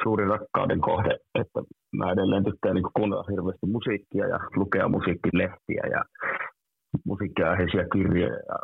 suuri 0.03 0.25
rakkauden 0.25 0.81
kohde, 0.81 1.19
että 1.35 1.61
mä 1.97 2.13
edelleen 2.13 2.45
tykkään 2.45 2.75
niin 2.75 2.97
kuunnella 2.97 3.25
hirveästi 3.31 3.67
musiikkia 3.67 4.27
ja 4.27 4.39
lukea 4.57 4.89
musiikkilehtiä 4.89 5.83
ja 5.91 6.05
musiikkiaiheisia 7.05 7.85
kirjoja 7.93 8.35
ja 8.35 8.57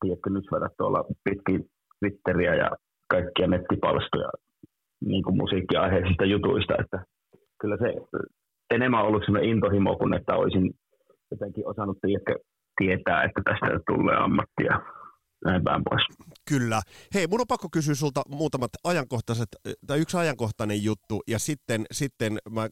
tiedätkö, 0.00 0.30
nyt 0.30 0.44
tuolla 0.78 1.04
pitkin 1.24 1.64
Twitteriä 1.98 2.54
ja 2.54 2.70
kaikkia 3.10 3.46
nettipalstoja 3.46 4.30
niin 5.04 5.22
kuin 5.24 5.36
musiikkiaiheisista 5.36 6.24
jutuista, 6.24 6.74
että 6.80 7.04
kyllä 7.60 7.76
se 7.76 7.88
enemmän 8.74 9.04
ollut 9.04 9.22
sellainen 9.24 9.50
intohimo 9.50 9.96
kuin 9.96 10.14
että 10.14 10.34
olisin 10.34 10.70
jotenkin 11.30 11.68
osannut 11.68 11.98
tietää, 12.78 13.24
että 13.24 13.40
tästä 13.44 13.66
tulee 13.86 14.16
ammattia 14.16 14.80
näin 15.44 15.64
päin 15.64 15.82
pois. 15.84 16.02
Kyllä. 16.48 16.80
Hei, 17.14 17.26
mun 17.26 17.40
on 17.40 17.46
pakko 17.48 17.68
kysyä 17.72 17.94
sulta 17.94 18.22
muutamat 18.28 18.70
ajankohtaiset, 18.84 19.48
tai 19.86 19.98
yksi 20.00 20.16
ajankohtainen 20.16 20.84
juttu, 20.84 21.22
ja 21.28 21.38
sitten, 21.38 21.84
sitten 21.92 22.38
mä 22.50 22.68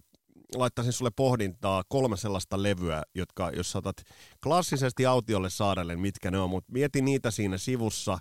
laittaisin 0.57 0.93
sulle 0.93 1.11
pohdintaa 1.17 1.83
kolme 1.89 2.17
sellaista 2.17 2.63
levyä, 2.63 3.03
jotka, 3.15 3.51
jos 3.51 3.73
saatat 3.73 3.97
klassisesti 4.43 5.07
autiolle 5.07 5.51
saarelle, 5.51 5.97
mitkä 5.97 6.31
ne 6.31 6.39
on, 6.39 6.51
mutta 6.51 6.73
mieti 6.73 7.03
niitä 7.03 7.31
siinä 7.31 7.59
sivussa. 7.59 8.19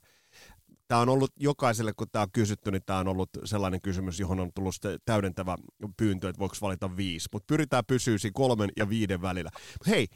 Tämä 0.87 1.01
on 1.01 1.09
ollut 1.09 1.31
jokaiselle, 1.39 1.91
kun 1.97 2.07
tämä 2.11 2.23
on 2.23 2.31
kysytty, 2.33 2.71
niin 2.71 2.81
tämä 2.85 2.99
on 2.99 3.07
ollut 3.07 3.29
sellainen 3.43 3.81
kysymys, 3.81 4.19
johon 4.19 4.39
on 4.39 4.49
tullut 4.55 4.73
täydentävä 5.05 5.55
pyyntö, 5.97 6.29
että 6.29 6.39
voiko 6.39 6.55
valita 6.61 6.97
viisi. 6.97 7.29
Mutta 7.33 7.45
pyritään 7.53 7.83
pysyä 7.87 8.17
kolmen 8.33 8.69
ja 8.77 8.89
viiden 8.89 9.21
välillä. 9.21 9.49
Hei, 9.87 10.07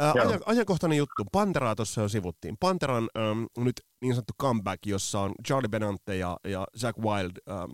Ää, 0.00 0.12
ajan, 0.12 0.40
ajankohtainen 0.46 0.98
juttu. 0.98 1.24
Panteraa 1.32 1.74
tuossa 1.74 2.00
jo 2.00 2.08
sivuttiin. 2.08 2.54
Panteran 2.60 3.08
ähm, 3.18 3.64
nyt 3.64 3.76
niin 4.02 4.14
sanottu 4.14 4.32
comeback, 4.42 4.86
jossa 4.86 5.20
on 5.20 5.32
Charlie 5.46 5.68
Benante 5.68 6.16
ja, 6.16 6.36
ja 6.44 6.66
Jack 6.82 6.98
Wild 6.98 7.36
ähm, 7.50 7.70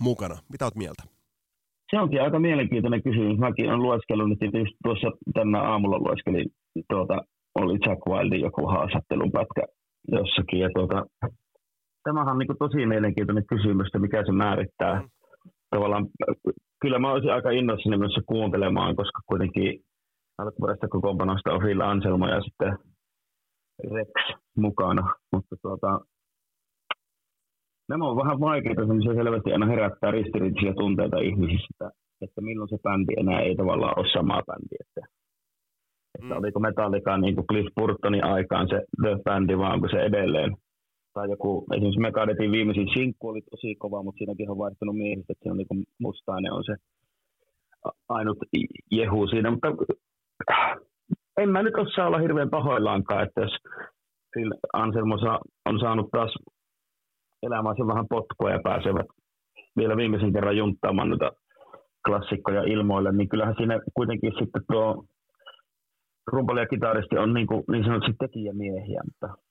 mukana. 0.00 0.36
Mitä 0.52 0.64
oot 0.64 0.76
mieltä? 0.76 1.02
Se 1.90 2.00
onkin 2.00 2.22
aika 2.22 2.38
mielenkiintoinen 2.38 3.02
kysymys. 3.02 3.38
Mäkin 3.38 3.68
olen 3.68 3.82
lueskellut, 3.82 4.32
että 4.32 4.58
just 4.58 4.74
tuossa 4.84 5.10
tänä 5.34 5.62
aamulla 5.62 5.98
lueskelin, 5.98 6.46
tuota, 6.88 7.16
oli 7.54 7.78
Jack 7.86 8.00
Wildin 8.08 8.40
joku 8.40 8.66
haastattelun 8.66 9.32
pätkä 9.32 9.62
jossakin. 10.12 10.60
Ja 10.60 10.70
tuota, 10.74 11.06
tämähän 12.04 12.32
on 12.32 12.38
niin 12.38 12.58
tosi 12.58 12.86
mielenkiintoinen 12.86 13.46
kysymys, 13.46 13.86
että 13.86 13.98
mikä 13.98 14.24
se 14.26 14.32
määrittää. 14.32 15.00
Mm. 15.00 15.08
Tavallaan, 15.70 16.06
kyllä 16.80 16.98
mä 16.98 17.12
olisin 17.12 17.32
aika 17.32 17.50
innoissani 17.50 17.96
myös 17.96 18.16
kuuntelemaan, 18.26 18.96
koska 18.96 19.20
kuitenkin 19.26 19.80
alkuperäistä 20.38 20.88
kokoonpanosta 20.88 21.52
on 21.52 21.60
Phil 21.60 21.80
Anselmo 21.80 22.28
ja 22.28 22.40
sitten 22.40 22.78
Rex 23.92 24.10
mukana. 24.56 25.14
Mutta 25.32 25.56
tuota, 25.62 26.00
nämä 27.88 28.08
on 28.08 28.16
vähän 28.16 28.40
vaikeita, 28.40 28.82
se 28.86 29.14
selvästi 29.14 29.52
aina 29.52 29.66
herättää 29.66 30.10
ristiriitaisia 30.10 30.74
tunteita 30.74 31.18
ihmisissä, 31.18 31.90
että, 32.22 32.40
milloin 32.40 32.68
se 32.68 32.78
bändi 32.82 33.14
enää 33.16 33.40
ei 33.40 33.56
tavallaan 33.56 33.98
ole 33.98 34.12
sama 34.12 34.42
bändi. 34.46 34.76
Että, 34.80 35.06
että 36.14 36.34
mm. 36.34 36.38
oliko 36.38 36.60
Metallica 36.60 37.18
niin 37.18 37.34
kuin 37.34 37.46
Cliff 37.46 37.68
Burtonin 37.76 38.24
aikaan 38.24 38.68
se 38.68 38.82
The-bändi, 39.02 39.58
vai 39.58 39.74
onko 39.74 39.88
se 39.88 40.02
edelleen. 40.02 40.56
Tai 41.14 41.30
joku, 41.30 41.66
esimerkiksi 41.72 42.00
Megadetin 42.00 42.52
viimeisin 42.52 42.88
sinkku 42.94 43.28
oli 43.28 43.40
tosi 43.50 43.74
kova, 43.74 44.02
mutta 44.02 44.18
siinäkin 44.18 44.50
on 44.50 44.58
vaihtunut 44.58 44.96
miehistä, 44.96 45.32
että 45.32 45.44
se 45.44 45.50
on 45.50 45.56
niin 45.56 45.84
mustainen 45.98 46.52
on 46.52 46.64
se 46.64 46.74
ainut 48.08 48.38
jehu 48.90 49.26
siinä, 49.26 49.50
mutta 49.50 49.68
en 51.36 51.48
mä 51.48 51.62
nyt 51.62 51.74
osaa 51.74 52.06
olla 52.06 52.18
hirveän 52.18 52.50
pahoillaankaan, 52.50 53.22
että 53.22 53.40
jos 53.40 53.52
Anselmo 54.72 55.14
on 55.66 55.80
saanut 55.80 56.10
taas 56.10 56.34
elämäänsä 57.42 57.86
vähän 57.86 58.06
potkua 58.08 58.50
ja 58.50 58.60
pääsevät 58.64 59.06
vielä 59.76 59.96
viimeisen 59.96 60.32
kerran 60.32 60.56
junttaamaan 60.56 61.08
noita 61.08 61.32
klassikkoja 62.06 62.62
ilmoille, 62.62 63.12
niin 63.12 63.28
kyllähän 63.28 63.54
siinä 63.56 63.80
kuitenkin 63.94 64.32
sitten 64.38 64.62
tuo 64.72 65.04
rumpali 66.26 66.60
ja 66.60 66.66
kitaristi 66.66 67.18
on 67.18 67.34
niin, 67.34 67.46
kuin, 67.46 67.64
niin 67.70 67.84
sanotusti 67.84 68.14
tekijämiehiä, 68.18 69.00
mutta 69.04 69.42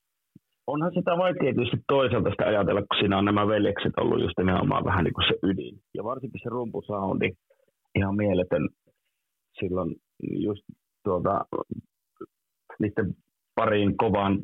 onhan 0.74 0.94
sitä 0.94 1.12
vaikea 1.18 1.54
tietysti 1.54 1.78
toisaalta 1.88 2.30
sitä 2.30 2.46
ajatella, 2.46 2.82
kun 2.82 3.00
siinä 3.00 3.18
on 3.18 3.26
nämä 3.26 3.48
veljekset 3.48 3.94
ollut 3.98 4.22
just 4.22 4.38
nimenomaan 4.38 4.86
vähän 4.86 5.04
niin 5.04 5.14
kuin 5.14 5.28
se 5.28 5.36
ydin. 5.44 5.76
Ja 5.98 6.04
varsinkin 6.04 6.42
se 6.44 6.50
rumpusoundi, 6.50 7.30
ihan 7.96 8.16
mieletön 8.16 8.70
silloin 9.60 9.96
just 10.48 10.64
tuota, 11.04 11.46
niiden 12.80 13.16
pariin 13.56 13.98
kovaan, 13.98 14.40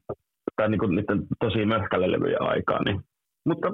tai 0.56 0.70
niin 0.70 0.80
kuin 0.80 0.96
niiden 0.96 1.20
tosi 1.40 1.66
möhkälle 1.66 2.38
aikaa, 2.40 2.84
niin 2.84 3.02
mutta 3.48 3.68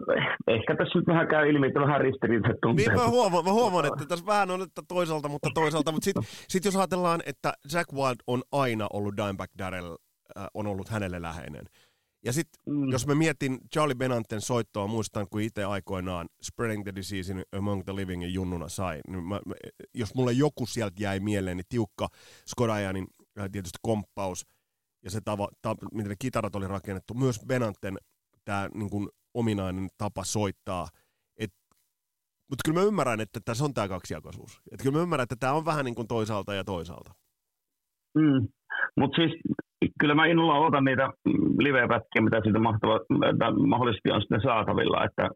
ehkä 0.47 0.75
tässä 0.75 0.99
nyt 0.99 1.07
vähän 1.07 1.27
käy 1.27 1.49
ilmi, 1.49 1.67
että 1.67 1.79
vähän 1.79 2.01
ristiriitaiset 2.01 2.61
tunteet. 2.61 2.87
Niin 2.87 2.99
mä 2.99 3.07
huomaan, 3.07 3.45
mä 3.45 3.51
huomaan, 3.51 3.85
että 3.85 4.05
tässä 4.05 4.25
vähän 4.25 4.51
on 4.51 4.61
että 4.61 4.81
toisaalta, 4.87 5.29
mutta 5.29 5.49
toisaalta. 5.53 5.91
Mutta 5.91 6.05
sitten 6.05 6.23
sit 6.47 6.65
jos 6.65 6.75
ajatellaan, 6.75 7.21
että 7.25 7.53
Jack 7.73 7.93
Wild 7.93 8.15
on 8.27 8.41
aina 8.51 8.87
ollut 8.93 9.17
Dimebag 9.17 9.49
Darrell, 9.57 9.95
äh, 10.37 10.47
on 10.53 10.67
ollut 10.67 10.89
hänelle 10.89 11.21
läheinen. 11.21 11.65
Ja 12.25 12.33
sitten 12.33 12.61
mm. 12.73 12.89
jos 12.91 13.07
mä 13.07 13.15
mietin 13.15 13.59
Charlie 13.73 13.95
Benanten 13.95 14.41
soittoa, 14.41 14.87
muistan 14.87 15.27
kun 15.29 15.41
itse 15.41 15.63
aikoinaan 15.63 16.29
Spreading 16.41 16.83
the 16.83 16.95
Disease 16.95 17.33
Among 17.57 17.83
the 17.83 17.95
Living 17.95 18.33
junnuna 18.33 18.69
sai. 18.69 18.99
Niin 19.07 19.23
mä, 19.23 19.39
jos 19.93 20.15
mulle 20.15 20.31
joku 20.31 20.65
sieltä 20.65 21.03
jäi 21.03 21.19
mieleen, 21.19 21.57
niin 21.57 21.65
tiukka 21.69 22.07
Skodajanin 22.47 23.07
äh, 23.39 23.49
tietysti 23.51 23.79
komppaus 23.81 24.45
ja 25.03 25.11
se 25.11 25.21
tava, 25.21 25.49
ta, 25.61 25.75
miten 25.93 26.09
ne 26.09 26.15
kitarat 26.19 26.55
oli 26.55 26.67
rakennettu. 26.67 27.13
Myös 27.13 27.39
Benanten 27.47 27.97
tämä 28.45 28.69
niin 28.73 29.09
ominainen 29.33 29.89
tapa 29.97 30.23
soittaa. 30.23 30.87
mutta 32.49 32.61
kyllä 32.65 32.79
mä 32.79 32.85
ymmärrän, 32.85 33.21
että 33.21 33.39
tässä 33.45 33.63
on 33.63 33.73
tämä 33.73 33.87
kaksijakoisuus. 33.87 34.61
Et 34.71 34.81
kyllä 34.81 34.97
mä 34.97 35.01
ymmärrän, 35.01 35.23
että 35.23 35.35
tämä 35.39 35.53
on 35.53 35.65
vähän 35.65 35.85
niin 35.85 35.95
kuin 35.95 36.07
toisaalta 36.07 36.53
ja 36.53 36.63
toisaalta. 36.63 37.15
Mm. 38.15 38.47
Mutta 38.99 39.15
siis 39.15 39.31
kyllä 39.99 40.15
mä 40.15 40.25
innolla 40.25 40.67
otan 40.67 40.85
niitä 40.85 41.09
live-pätkiä, 41.59 42.21
mitä 42.21 42.41
siitä 42.43 42.59
mahtava, 42.59 42.99
mahdollisesti 43.67 44.11
on 44.11 44.21
sitten 44.21 44.41
saatavilla, 44.41 45.05
että, 45.05 45.29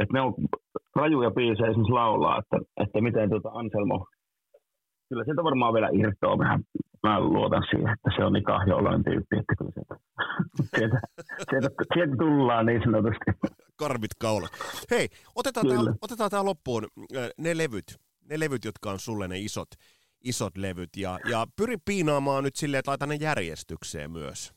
että 0.00 0.12
ne 0.12 0.20
on 0.20 0.34
rajuja 0.96 1.30
biisejä 1.30 1.70
esimerkiksi 1.70 1.92
laulaa, 1.92 2.38
että, 2.38 2.56
että 2.82 3.00
miten 3.00 3.30
tuota 3.30 3.48
Anselmo, 3.48 4.06
kyllä 5.08 5.24
sieltä 5.24 5.44
varmaan 5.44 5.74
vielä 5.74 5.88
irtoaa 5.92 6.38
vähän, 6.38 6.60
mä 7.02 7.20
luotan 7.20 7.62
siihen, 7.70 7.92
että 7.92 8.10
se 8.16 8.24
on 8.24 8.32
niin 8.32 8.44
kahjoolainen 8.44 9.04
tyyppi, 9.04 9.36
että 9.38 9.54
kyllä 9.58 9.70
sieltä, 9.74 9.94
sieltä, 10.78 11.00
sieltä, 11.50 11.68
sieltä 11.94 12.16
tullaan 12.18 12.66
niin 12.66 12.82
sanotusti. 12.84 13.48
Karvit 13.76 14.14
kaula. 14.20 14.48
Hei, 14.90 15.08
otetaan 15.34 15.66
tämä, 15.68 15.80
otetaan 16.02 16.30
tämä 16.30 16.44
loppuun 16.44 16.86
ne 17.38 17.56
levyt, 17.58 17.88
ne 18.30 18.40
levyt, 18.40 18.64
jotka 18.64 18.90
on 18.90 18.98
sulle 18.98 19.28
ne 19.28 19.38
isot, 19.38 19.68
isot 20.24 20.56
levyt 20.56 20.96
ja, 20.96 21.18
ja 21.30 21.46
pyri 21.56 21.76
piinaamaan 21.84 22.44
nyt 22.44 22.56
silleen, 22.56 22.78
että 22.78 22.90
laita 22.90 23.06
ne 23.06 23.14
järjestykseen 23.14 24.10
myös. 24.10 24.52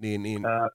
Niin, 0.00 0.22
niin, 0.22 0.46
Ää, 0.46 0.68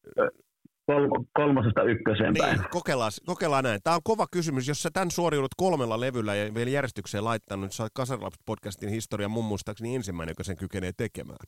kol- 0.88 1.24
kolmosesta 1.34 1.84
ykköseen 1.84 2.34
niin, 2.34 2.46
päin. 2.46 2.60
Kokeillaan, 2.70 3.12
kokeillaan 3.26 3.64
näin. 3.64 3.80
Tämä 3.84 3.96
on 3.96 4.02
kova 4.04 4.26
kysymys. 4.32 4.68
Jos 4.68 4.84
sä 4.84 4.90
tämän 4.94 5.12
suoriudut 5.12 5.56
kolmella 5.58 6.00
levyllä 6.00 6.36
ja 6.36 6.54
vielä 6.54 6.70
järjestykseen 6.70 7.26
laittanut, 7.26 7.64
niin 7.64 7.72
sä 7.72 7.84
oot 7.84 7.92
Kasarilaps-podcastin 8.00 8.90
historian 8.90 9.32
mun 9.32 9.46
muistaakseni 9.46 9.96
ensimmäinen, 9.96 10.32
joka 10.32 10.44
sen 10.44 10.58
kykenee 10.58 10.92
tekemään. 10.98 11.48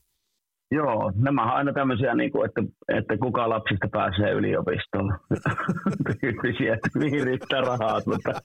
Joo, 0.72 1.12
nämä 1.16 1.44
on 1.44 1.50
aina 1.50 1.74
tämmöisiä, 1.74 2.16
niin 2.16 2.32
kuin, 2.32 2.46
että, 2.50 2.62
että 2.98 3.18
kuka 3.18 3.50
lapsista 3.50 3.88
pääsee 3.92 4.32
yliopistoon. 4.32 5.20
Tyyppisiä, 6.22 6.74
että 6.74 7.00
mihin 7.00 7.24
riittää 7.24 7.62
rahaa. 7.62 8.02
Mutta 8.06 8.42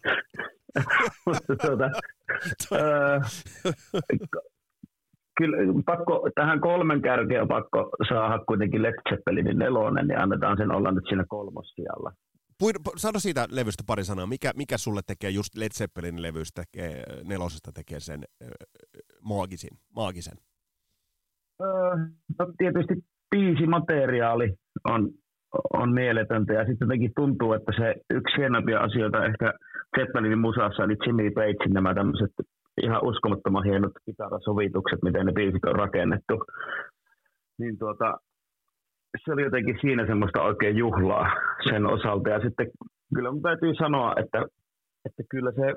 tuota, 1.63 1.91
kyllä 5.39 5.57
pakko, 5.87 6.29
tähän 6.35 6.61
kolmen 6.61 7.03
kärkeen 7.03 7.43
on 7.43 7.49
pakko 7.49 7.91
saada 8.09 8.45
kuitenkin 8.47 8.83
Led 8.83 8.95
Zeppelinin 9.09 9.59
nelonen, 9.59 10.09
niin 10.09 10.19
annetaan 10.19 10.57
sen 10.57 10.73
olla 10.73 10.93
nyt 10.93 11.05
siinä 11.09 11.25
kolmossijalla. 11.29 12.13
Sano 12.97 13.19
siitä 13.19 13.47
levystä 13.51 13.83
pari 13.87 14.05
sanaa. 14.05 14.27
Mikä, 14.27 14.51
mikä 14.57 14.79
sulle 14.79 15.01
tekee 15.07 15.31
just 15.31 15.57
Led 15.57 15.73
Zeppelin 15.73 16.23
levystä, 16.23 16.63
nelosesta 17.25 17.73
tekee 17.73 18.01
sen 18.01 18.21
äh, 18.43 18.49
maagisin, 19.23 19.79
maagisen? 19.97 20.39
Öö, 21.61 21.97
no 22.39 22.53
tietysti 22.59 22.95
biisimateriaali 23.31 24.55
on, 24.85 25.11
on 25.73 25.95
mieletöntä 25.95 26.53
ja 26.53 26.65
sitten 26.67 26.87
jotenkin 26.87 27.13
tuntuu, 27.17 27.53
että 27.53 27.73
se 27.77 27.95
yksi 28.11 28.37
hienompia 28.37 28.81
asioita 28.81 29.27
ehkä 29.27 29.55
Zeppelinin 29.99 30.39
musassa 30.39 30.83
oli 30.85 30.97
Jimmy 31.07 31.31
Pagein 31.31 31.75
nämä 31.75 31.95
tämmöiset 31.95 32.31
ihan 32.83 33.05
uskomattoman 33.05 33.65
hienot 33.65 33.93
kitarasovitukset, 34.07 34.99
miten 35.03 35.27
ne 35.27 35.33
biisit 35.33 35.65
on 35.65 35.77
rakennettu. 35.77 36.45
Niin 37.59 37.79
tuota, 37.79 38.19
se 39.25 39.33
oli 39.33 39.43
jotenkin 39.43 39.79
siinä 39.81 40.07
semmoista 40.07 40.43
oikein 40.43 40.77
juhlaa 40.77 41.27
sen 41.69 41.87
osalta. 41.87 42.31
Ja 42.31 42.41
sitten 42.41 42.67
kyllä 43.15 43.31
mun 43.31 43.43
täytyy 43.43 43.75
sanoa, 43.75 44.15
että, 44.17 44.39
että 45.07 45.23
kyllä 45.31 45.53
se 45.53 45.75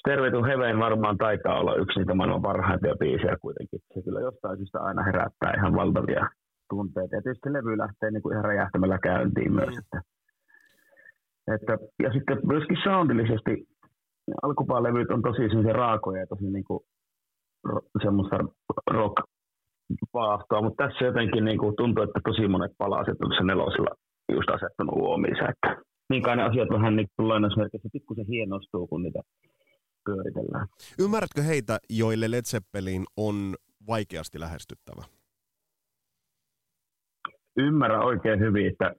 Stairway 0.00 0.30
to 0.30 0.42
Heaven 0.42 0.78
varmaan 0.78 1.18
taitaa 1.18 1.60
olla 1.60 1.74
yksi 1.74 1.98
niitä 1.98 2.14
maailman 2.14 2.42
parhaimpia 2.42 2.94
biisejä 3.00 3.36
kuitenkin. 3.42 3.80
Se 3.94 4.02
kyllä 4.02 4.20
jostain 4.20 4.56
syystä 4.56 4.78
aina 4.80 5.02
herättää 5.02 5.54
ihan 5.56 5.74
valtavia 5.74 6.28
tunteita. 6.70 7.16
Ja 7.16 7.22
tietysti 7.22 7.52
levy 7.52 7.78
lähtee 7.78 8.10
niin 8.10 8.22
kuin 8.22 8.32
ihan 8.32 8.44
räjähtämällä 8.44 8.98
käyntiin 8.98 9.52
myös. 9.52 9.78
Että, 9.78 10.00
että, 11.54 11.78
ja 12.02 12.12
sitten 12.12 12.38
myöskin 12.46 12.76
soundillisesti 12.84 13.66
alkupäälevyt 14.42 15.10
on 15.10 15.22
tosi 15.22 15.48
semmoisia 15.48 15.72
raakoja 15.72 16.20
ja 16.20 16.26
tosi 16.26 16.44
niin 16.44 16.64
kuin, 16.64 16.80
semmoista 18.02 18.38
rock 18.90 19.16
paahtoa, 20.12 20.62
mutta 20.62 20.84
tässä 20.86 21.04
jotenkin 21.04 21.44
niin 21.44 21.58
kuin 21.58 21.76
tuntuu, 21.76 22.04
että 22.04 22.20
tosi 22.24 22.48
monet 22.48 22.72
palaset 22.78 23.16
on 23.24 23.32
se 23.38 23.44
nelosilla 23.44 23.90
just 24.32 24.50
asettanut 24.50 24.94
huomiinsa, 24.94 25.48
että 25.48 25.82
niin 26.10 26.22
kai 26.22 26.36
ne 26.36 26.42
asiat 26.42 26.68
vähän 26.70 26.96
niin 26.96 27.08
kuin 27.16 27.28
lainausmerkissä 27.28 27.88
pikkusen 27.92 28.26
hienostuu, 28.26 28.86
kun 28.86 29.02
niitä 29.02 29.20
pyöritellään. 30.04 30.66
Ymmärrätkö 30.98 31.42
heitä, 31.42 31.78
joille 31.90 32.30
Led 32.30 32.44
Zeppelin 32.44 33.04
on 33.16 33.54
vaikeasti 33.86 34.40
lähestyttävä? 34.40 35.02
Ymmärrän 37.56 38.04
oikein 38.04 38.40
hyvin, 38.40 38.66
että 38.66 38.94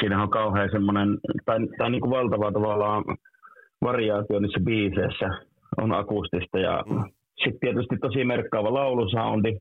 siinä 0.00 0.22
on 0.22 0.30
kauhean 0.30 0.68
semmoinen, 0.72 1.18
tai, 1.44 1.58
tai 1.78 1.90
niin 1.90 2.00
kuin 2.00 2.10
valtava 2.10 2.52
tavallaan 2.52 3.04
variaatio 3.82 4.40
niissä 4.40 4.60
biiseissä 4.64 5.28
on 5.76 5.92
akustista 5.92 6.58
ja 6.58 6.84
mm. 6.90 7.04
sitten 7.44 7.60
tietysti 7.60 7.96
tosi 8.00 8.24
merkkaava 8.24 8.74
laulusoundi. 8.74 9.58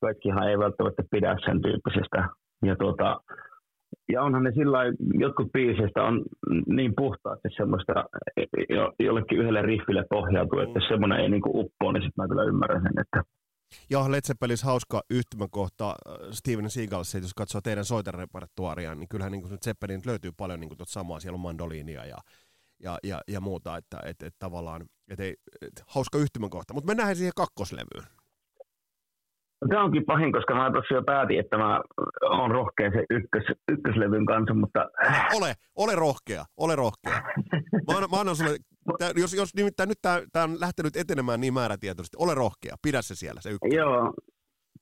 Kaikkihan 0.00 0.48
ei 0.48 0.58
välttämättä 0.58 1.02
pidä 1.10 1.36
sen 1.44 1.62
tyyppisestä. 1.62 2.28
Ja, 2.64 2.76
tuota, 2.76 3.20
ja 4.12 4.22
onhan 4.22 4.42
ne 4.42 4.52
sillä 4.52 4.78
jotkut 5.18 5.52
biiseistä 5.52 6.02
on 6.04 6.22
niin 6.66 6.92
puhtaasti 6.96 7.48
semmoista 7.56 7.92
jo, 8.68 8.92
jollekin 8.98 9.38
yhdelle 9.38 9.62
riffille 9.62 10.04
pohjautuu, 10.10 10.58
että 10.58 10.78
jos 10.78 10.88
semmoinen 10.88 11.20
ei 11.20 11.28
niinku 11.28 11.60
uppoa, 11.60 11.92
niin 11.92 12.02
sitten 12.02 12.24
mä 12.24 12.28
kyllä 12.28 12.44
ymmärrän 12.44 12.82
sen, 12.82 13.00
että 13.00 13.22
ja 13.90 14.10
Led 14.10 14.20
Zeppelin 14.26 14.56
hauska 14.64 15.02
yhtymäkohta 15.10 15.88
äh, 15.88 15.94
Steven 16.30 16.70
Seagalissa, 16.70 17.18
jos 17.18 17.34
katsoo 17.34 17.60
teidän 17.60 17.84
soiterepertuaaria, 17.84 18.94
niin 18.94 19.08
kyllähän 19.08 19.32
niin 19.32 19.58
Zeppelin 19.64 20.00
löytyy 20.06 20.32
paljon 20.36 20.60
niin 20.60 20.76
tuota 20.76 20.92
samaa, 20.92 21.20
siellä 21.20 21.34
on 21.36 21.40
mandoliinia 21.40 22.04
ja, 22.04 22.16
ja, 22.82 22.98
ja, 23.04 23.20
ja 23.28 23.40
muuta, 23.40 23.76
että 23.76 23.98
et, 24.04 24.22
et, 24.22 24.34
tavallaan, 24.38 24.82
et 25.10 25.20
ei, 25.20 25.34
et, 25.62 25.82
hauska 25.86 26.18
yhtymäkohta. 26.18 26.74
Mutta 26.74 26.86
mennään 26.86 27.16
siihen 27.16 27.32
kakkoslevyyn. 27.36 28.04
Tämä 29.68 29.84
onkin 29.84 30.04
pahin, 30.04 30.32
koska 30.32 30.54
mä 30.54 30.70
tuossa 30.72 30.94
jo 30.94 31.02
päätin, 31.02 31.40
että 31.40 31.56
mä 31.56 31.80
oon 32.22 32.50
rohkea 32.50 32.90
se 32.90 33.04
ykkös, 33.10 33.44
ykköslevyn 33.72 34.26
kanssa, 34.26 34.54
mutta... 34.54 34.80
Ole, 35.36 35.54
ole 35.76 35.94
rohkea, 35.94 36.44
ole 36.56 36.76
rohkea. 36.76 37.22
Mä 37.88 37.94
annan, 37.94 38.10
mä 38.10 38.20
annan 38.20 38.36
sulle, 38.36 38.56
tää, 38.98 39.10
jos, 39.16 39.34
jos 39.34 39.54
nimittäin 39.54 39.88
nyt 39.88 39.98
tämä 40.32 40.44
on 40.44 40.60
lähtenyt 40.60 40.96
etenemään 40.96 41.40
niin 41.40 41.54
määrätietoisesti, 41.54 42.16
ole 42.20 42.34
rohkea, 42.34 42.76
pidä 42.82 43.02
se 43.02 43.14
siellä, 43.14 43.40
se 43.40 43.50
ykkös. 43.50 43.74
Joo, 43.74 44.14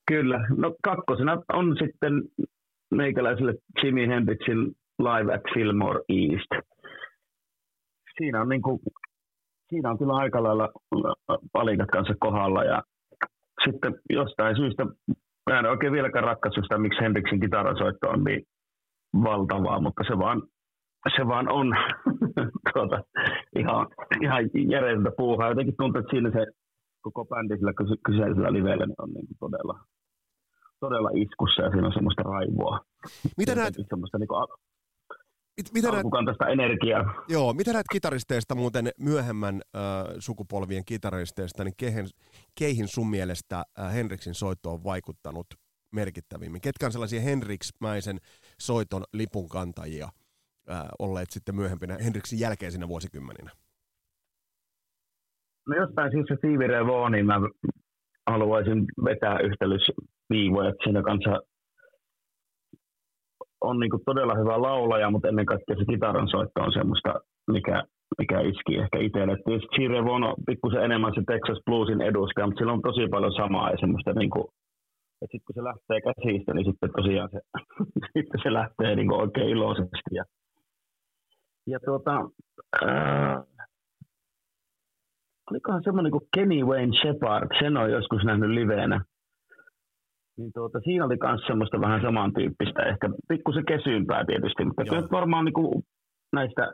kyllä. 0.07 0.47
No 0.57 0.75
kakkosena 0.83 1.43
on 1.53 1.75
sitten 1.79 2.23
meikäläiselle 2.91 3.53
Jimi 3.83 4.07
Hendrixin 4.07 4.61
Live 4.99 5.33
at 5.33 5.41
Fillmore 5.53 5.99
East. 6.09 6.67
Siinä 8.17 8.41
on, 8.41 8.49
niinku, 8.49 8.81
siinä 9.69 9.89
on 9.89 9.97
kyllä 9.97 10.13
aika 10.13 10.43
lailla 10.43 10.69
palikat 11.53 11.89
kanssa 11.91 12.13
kohdalla 12.19 12.63
ja 12.63 12.83
sitten 13.65 13.95
jostain 14.09 14.55
syystä, 14.55 14.85
mä 15.49 15.59
en 15.59 15.65
oikein 15.65 15.93
vieläkään 15.93 16.25
ratkaisu 16.25 16.61
sitä, 16.61 16.77
miksi 16.77 17.01
Hendriksin 17.01 17.39
kitarasoitto 17.39 18.09
on 18.09 18.23
niin 18.23 18.43
valtavaa, 19.23 19.81
mutta 19.81 20.03
se 20.07 20.17
vaan, 20.17 20.41
se 21.15 21.27
vaan 21.27 21.51
on 21.51 21.67
tuota, 22.73 23.03
ihan, 23.55 23.87
ihan 24.21 24.43
järjetöntä 24.71 25.11
puuhaa. 25.17 25.49
Jotenkin 25.49 25.75
tuntuu, 25.77 25.99
että 25.99 26.11
siinä 26.11 26.31
se 26.31 26.45
koko 27.01 27.25
bändi 27.25 27.57
sillä 27.57 27.73
kyseisellä 28.05 28.53
livellä 28.53 28.85
niin 28.85 29.01
on 29.01 29.09
niin 29.09 29.27
todella, 29.39 29.79
todella 30.79 31.09
iskussa 31.13 31.61
ja 31.61 31.71
siinä 31.71 31.87
on 31.87 31.93
semmoista 31.93 32.23
raivoa. 32.23 32.79
Mitä 33.37 33.55
näet, 33.55 33.73
semmoista 33.89 34.17
niin 34.17 34.27
kuin 34.27 34.47
Mit, 35.57 35.65
mitä 35.73 35.91
näet, 35.91 36.51
energiaa. 36.51 37.23
Joo, 37.29 37.53
mitä 37.53 37.73
näet 37.73 37.85
kitaristeista 37.91 38.55
muuten 38.55 38.89
myöhemmän 38.99 39.61
äh, 39.75 39.81
sukupolvien 40.19 40.85
kitaristeista, 40.85 41.63
niin 41.63 41.73
kehen, 41.77 42.05
keihin 42.59 42.87
sun 42.87 43.09
mielestä 43.09 43.63
äh, 43.79 43.93
Henriksin 43.93 44.33
soitto 44.33 44.71
on 44.71 44.83
vaikuttanut 44.83 45.47
merkittävimmin? 45.91 46.61
Ketkä 46.61 46.85
on 46.85 46.91
sellaisia 46.91 47.21
Henriksmäisen 47.21 48.17
soiton 48.59 49.03
lipunkantajia 49.13 50.09
äh, 50.71 50.85
olleet 50.99 51.29
sitten 51.31 51.55
myöhempinä 51.55 51.97
Henriksin 52.05 52.39
jälkeisinä 52.39 52.87
vuosikymmeninä? 52.87 53.51
No 55.67 55.75
jostain 55.75 56.11
syystä 56.11 56.35
Stevie 56.35 56.67
Ray 56.67 56.87
Vaughanin 56.87 57.25
mä 57.25 57.39
haluaisin 58.27 58.85
vetää 59.05 59.39
yhtelysviivoja, 59.39 60.69
että 60.69 60.83
siinä 60.83 61.01
kanssa 61.03 61.41
on 63.61 63.79
niin 63.79 63.91
todella 64.05 64.35
hyvä 64.35 64.61
laulaja, 64.61 65.11
mutta 65.11 65.27
ennen 65.27 65.45
kaikkea 65.45 65.75
se 65.75 65.85
kitaran 65.85 66.29
soitto 66.29 66.61
on 66.61 66.73
semmoista, 66.73 67.13
mikä, 67.51 67.83
mikä 68.17 68.39
iski 68.39 68.77
ehkä 68.77 68.97
itselle. 68.99 69.37
Tietysti 69.45 69.75
Chire 69.75 69.99
on 69.99 70.35
pikkusen 70.45 70.83
enemmän 70.83 71.13
se 71.15 71.21
Texas 71.27 71.59
Bluesin 71.65 72.01
edustaja, 72.01 72.47
mutta 72.47 72.59
sillä 72.59 72.73
on 72.73 72.81
tosi 72.81 73.07
paljon 73.07 73.33
samaa 73.33 73.71
ja 73.71 73.77
semmoista 73.79 74.13
niin 74.13 74.29
kuin, 74.29 74.45
että 75.21 75.31
sitten 75.31 75.45
kun 75.47 75.55
se 75.55 75.63
lähtee 75.63 75.99
käsistä, 76.07 76.53
niin 76.53 76.65
sitten 76.69 76.89
tosiaan 76.97 77.29
se, 77.33 77.39
sitten 78.15 78.41
se 78.43 78.53
lähtee 78.53 78.95
niin 78.95 79.21
oikein 79.23 79.49
iloisesti. 79.49 80.11
Ja, 80.19 80.23
ja 81.67 81.79
tuota, 81.85 82.29
ää, 82.81 83.43
olikohan 85.51 85.83
semmoinen 85.83 86.11
kuin 86.11 86.27
Kenny 86.35 86.63
Wayne 86.63 86.97
Shepard, 87.01 87.49
sen 87.59 87.77
on 87.77 87.91
joskus 87.91 88.23
nähnyt 88.23 88.49
liveenä 88.49 89.01
niin 90.37 90.51
tuota, 90.53 90.79
siinä 90.83 91.05
oli 91.05 91.17
myös 91.23 91.41
semmoista 91.47 91.81
vähän 91.81 92.01
samantyyppistä, 92.01 92.83
ehkä 92.83 93.09
pikkusen 93.27 93.65
kesyympää 93.65 94.25
tietysti, 94.25 94.65
mutta 94.65 94.83
Joo. 94.83 94.95
kyllä 94.95 95.07
varmaan 95.11 95.45
niin 95.45 95.53
kuin 95.53 95.83
näistä, 96.33 96.73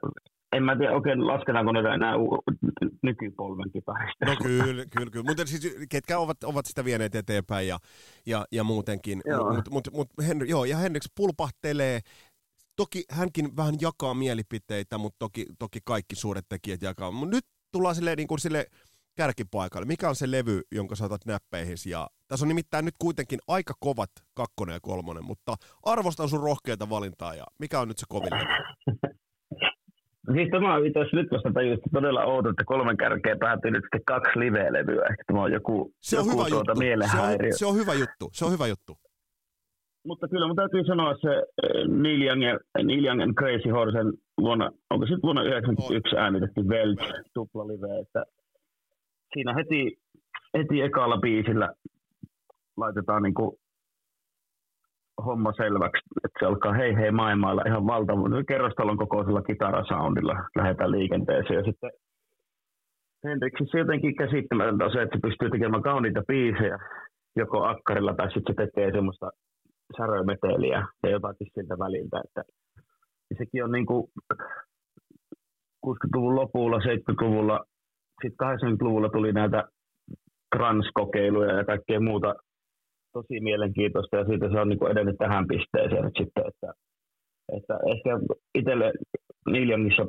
en 0.55 0.63
mä 0.63 0.75
tiedä 0.75 0.93
oikein 0.93 1.27
lasketaanko 1.27 1.71
ne 1.71 1.79
enää 1.79 2.13
nykypolven 3.03 3.71
kitarista. 3.71 4.25
No 4.25 4.35
kyllä, 4.43 4.83
kyllä, 4.95 5.11
kyllä. 5.11 5.25
Mutta 5.27 5.45
siis 5.45 5.77
ketkä 5.89 6.19
ovat, 6.19 6.43
ovat 6.43 6.65
sitä 6.65 6.85
vieneet 6.85 7.15
eteenpäin 7.15 7.67
ja, 7.67 7.77
ja, 8.25 8.45
ja 8.51 8.63
muutenkin. 8.63 9.21
Mutta 9.55 9.71
mut, 9.71 9.87
mut, 9.93 10.07
Henry, 10.27 10.45
joo, 10.47 10.65
ja 10.65 10.77
Henriks 10.77 11.07
pulpahtelee, 11.15 11.99
toki 12.75 13.03
hänkin 13.11 13.57
vähän 13.57 13.75
jakaa 13.81 14.13
mielipiteitä, 14.13 14.97
mutta 14.97 15.15
toki, 15.19 15.45
toki 15.59 15.79
kaikki 15.85 16.15
suuret 16.15 16.45
tekijät 16.49 16.81
jakaa. 16.81 17.11
Mutta 17.11 17.35
nyt 17.35 17.45
tullaan 17.71 17.95
silleen, 17.95 18.17
niin 18.17 18.27
kuin 18.27 18.39
sille 18.39 18.65
kärkipaikalle. 19.15 19.85
Mikä 19.85 20.09
on 20.09 20.15
se 20.15 20.31
levy, 20.31 20.61
jonka 20.71 20.95
saatat 20.95 21.25
näppeihin? 21.25 21.77
Ja 21.85 22.07
tässä 22.27 22.45
on 22.45 22.47
nimittäin 22.47 22.85
nyt 22.85 22.95
kuitenkin 22.99 23.39
aika 23.47 23.73
kovat 23.79 24.09
kakkonen 24.33 24.73
ja 24.73 24.79
kolmonen, 24.81 25.23
mutta 25.23 25.55
arvostan 25.83 26.29
sun 26.29 26.43
rohkeita 26.43 26.89
valintaa. 26.89 27.35
Ja 27.35 27.43
mikä 27.59 27.79
on 27.79 27.87
nyt 27.87 27.97
se 27.97 28.05
kovin 28.09 28.33
levy? 28.33 28.45
Siis 30.35 30.49
tämä 30.51 30.75
on 30.75 30.85
itse 30.85 30.99
nyt 31.13 31.31
vasta 31.31 31.51
tajusti 31.53 31.89
todella 31.93 32.23
outo, 32.23 32.49
että 32.49 32.63
kolmen 32.65 32.97
kärkeen 32.97 33.39
päätyy 33.39 33.71
nyt 33.71 33.83
sitten 33.83 34.01
kaksi 34.05 34.39
live-levyä. 34.39 35.15
Tämä 35.27 35.43
on 35.43 35.51
joku, 35.51 35.93
se 36.01 36.19
on 36.19 36.25
joku 36.25 36.37
hyvä 36.37 36.49
tuota 36.49 36.71
juttu. 36.71 37.07
Se 37.11 37.17
on, 37.17 37.57
se 37.57 37.65
on 37.65 37.75
hyvä 37.75 37.93
juttu. 37.93 38.29
Se 38.33 38.45
on 38.45 38.51
hyvä 38.51 38.67
juttu. 38.67 38.97
Mutta 40.05 40.27
kyllä 40.27 40.47
mun 40.47 40.55
täytyy 40.55 40.83
sanoa 40.85 41.15
se 41.21 41.35
eh, 41.63 41.87
Neil 41.87 42.21
Young, 42.21 42.41
Neil 42.83 43.05
Young 43.05 43.21
and 43.21 43.33
Crazy 43.33 43.69
Horsen 43.69 44.13
vuonna, 44.41 44.71
onko 44.89 45.05
sitten 45.05 45.21
vuonna 45.23 45.41
1991 45.41 46.17
äänitetty 46.17 46.61
Welch 46.61 47.03
tupla 47.33 47.67
live, 47.67 47.99
että 47.99 48.23
siinä 49.33 49.53
heti, 49.53 49.97
heti 50.57 50.81
ekalla 50.81 51.17
biisillä 51.17 51.73
laitetaan 52.77 53.23
niin 53.23 53.33
kuin 53.33 53.51
homma 55.25 55.53
selväksi, 55.53 56.03
että 56.25 56.39
se 56.39 56.45
alkaa 56.45 56.73
hei 56.73 56.95
hei 56.95 57.11
maailmalla 57.11 57.63
ihan 57.67 57.87
valtava, 57.87 58.43
kerrostalon 58.47 58.97
kokoisella 58.97 59.41
kitarasoundilla 59.41 60.35
lähdetään 60.55 60.91
liikenteeseen. 60.91 61.57
Ja 61.57 61.63
sitten 61.63 61.91
Hendriksissä 63.23 63.77
jotenkin 63.77 64.15
käsittämätöntä 64.15 64.85
on 64.85 64.91
se, 64.91 65.01
että 65.01 65.17
se 65.17 65.27
pystyy 65.27 65.49
tekemään 65.49 65.83
kauniita 65.83 66.23
biisejä 66.27 66.77
joko 67.35 67.63
akkarilla 67.63 68.13
tai 68.13 68.31
sitten 68.31 68.55
se 68.55 68.65
tekee 68.65 68.91
semmoista 68.91 69.31
särömeteliä 69.97 70.87
ja 71.03 71.09
jotakin 71.09 71.47
siltä 71.53 71.79
väliltä, 71.79 72.21
että 72.25 72.43
sekin 73.37 73.63
on 73.63 73.71
niin 73.71 73.85
kuin 73.85 74.07
60-luvun 75.85 76.35
lopulla, 76.35 76.77
70-luvulla 76.77 77.65
sitten 78.21 78.47
80-luvulla 78.47 79.09
tuli 79.09 79.33
näitä 79.33 79.63
transkokeiluja 80.55 81.53
ja 81.53 81.65
kaikkea 81.65 81.99
muuta 81.99 82.35
tosi 83.13 83.39
mielenkiintoista 83.39 84.17
ja 84.17 84.25
siitä 84.25 84.49
se 84.49 84.59
on 84.59 84.69
niin 84.69 84.91
edennyt 84.91 85.17
tähän 85.17 85.47
pisteeseen 85.47 86.03
nyt 86.03 86.17
sitten, 86.17 86.43
että, 86.47 86.73
että 87.57 87.79
ehkä 87.93 88.19
itselle 88.55 88.93
Niljangissa 89.49 90.05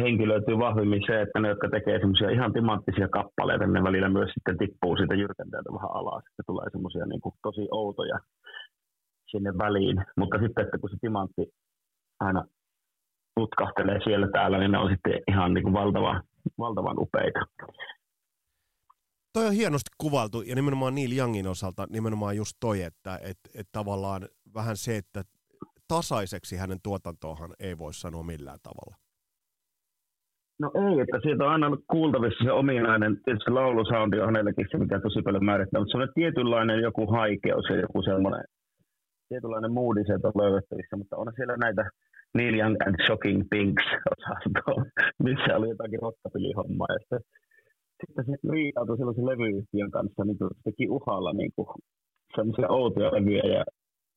henkilöityy 0.00 0.58
vahvimmin 0.58 1.02
se, 1.06 1.20
että 1.20 1.40
ne, 1.40 1.48
jotka 1.48 1.68
tekee 1.68 1.98
semmoisia 1.98 2.30
ihan 2.30 2.52
timanttisia 2.52 3.08
kappaleita, 3.08 3.66
ne 3.66 3.82
välillä 3.82 4.08
myös 4.08 4.30
sitten 4.34 4.58
tippuu 4.58 4.96
siitä 4.96 5.14
jyrkänteeltä 5.14 5.70
vähän 5.72 5.90
alas, 5.92 6.24
että 6.30 6.42
tulee 6.46 6.66
semmoisia 6.72 7.06
niin 7.06 7.20
tosi 7.42 7.68
outoja 7.70 8.18
sinne 9.30 9.58
väliin, 9.58 9.96
mutta 10.16 10.38
sitten, 10.38 10.64
että 10.64 10.78
kun 10.78 10.90
se 10.90 10.96
timantti 11.00 11.42
aina 12.20 12.44
putkahtelee 13.34 14.00
siellä 14.04 14.28
täällä, 14.32 14.58
niin 14.58 14.72
ne 14.72 14.78
on 14.78 14.90
sitten 14.90 15.20
ihan 15.28 15.54
niin 15.54 15.62
kuin 15.62 15.74
valtava, 15.74 16.22
valtavan 16.58 16.98
upeita. 16.98 17.40
Toi 19.32 19.46
on 19.46 19.52
hienosti 19.52 19.90
kuvaltu 19.98 20.42
ja 20.42 20.54
nimenomaan 20.54 20.94
Neil 20.94 21.18
Youngin 21.18 21.46
osalta 21.46 21.86
nimenomaan 21.90 22.36
just 22.36 22.56
toi, 22.60 22.82
että 22.82 23.18
et, 23.22 23.38
et 23.54 23.66
tavallaan 23.72 24.22
vähän 24.54 24.76
se, 24.76 24.96
että 24.96 25.22
tasaiseksi 25.88 26.56
hänen 26.56 26.78
tuotantoahan 26.82 27.50
ei 27.60 27.78
voi 27.78 27.94
sanoa 27.94 28.22
millään 28.22 28.58
tavalla. 28.62 28.96
No 30.60 30.70
ei, 30.74 31.00
että 31.00 31.18
sieltä 31.22 31.44
on 31.44 31.50
aina 31.50 31.66
ollut 31.66 31.84
kuultavissa 31.90 32.44
se 32.44 32.52
ominainen, 32.52 33.20
tietysti 33.24 33.50
laulusoundi 33.50 34.20
on 34.20 34.26
hänelläkin 34.26 34.66
se, 34.70 34.78
mikä 34.78 35.00
tosi 35.00 35.22
paljon 35.22 35.44
määrittää, 35.44 35.80
mutta 35.80 35.98
on 35.98 36.08
tietynlainen 36.14 36.80
joku 36.80 37.06
haikeus 37.06 37.66
ja 37.70 37.76
joku 37.80 38.02
semmoinen 38.02 38.44
tietynlainen 39.28 39.72
moodi 39.72 40.04
sieltä 40.04 40.28
on 40.28 40.42
löydettävissä, 40.42 40.96
mutta 40.96 41.16
on 41.16 41.32
siellä 41.36 41.56
näitä 41.56 41.84
Neil 42.34 42.54
Young 42.54 42.76
and 42.86 42.96
Shocking 43.06 43.42
Pinks 43.50 43.86
osasto, 44.14 44.62
missä 45.26 45.56
oli 45.56 45.68
jotakin 45.68 46.02
rockapilihommaa. 46.02 46.92
Ja 46.94 46.98
sitten, 46.98 47.20
sitten 48.00 48.24
se 48.24 48.52
riitautui 48.52 48.96
sellaisen 48.96 49.26
levyyhtiön 49.26 49.90
kanssa, 49.90 50.24
niin 50.24 50.38
se 50.38 50.44
teki 50.64 50.88
uhalla 50.88 51.32
niin 51.32 51.52
kuin, 51.56 51.68
sellaisia 52.36 52.68
outoja 52.68 53.14
levyjä 53.14 53.42
ja 53.56 53.64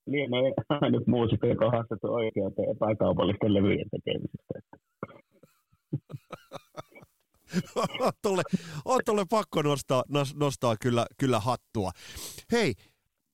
lienee 0.07 0.53
nyt 0.95 1.07
muusikko, 1.07 1.47
joka 1.47 1.65
on 1.65 1.71
haastettu 1.71 2.13
oikeuteen 2.13 2.69
epäkaupallisten 2.71 3.53
levyjen 3.53 3.89
tekemisestä. 3.91 4.53
on, 7.75 8.43
on 8.85 8.99
tolle 9.05 9.23
pakko 9.29 9.61
nostaa, 9.61 10.03
nostaa 10.35 10.75
kyllä, 10.81 11.05
kyllä 11.19 11.39
hattua. 11.39 11.91
Hei, 12.51 12.73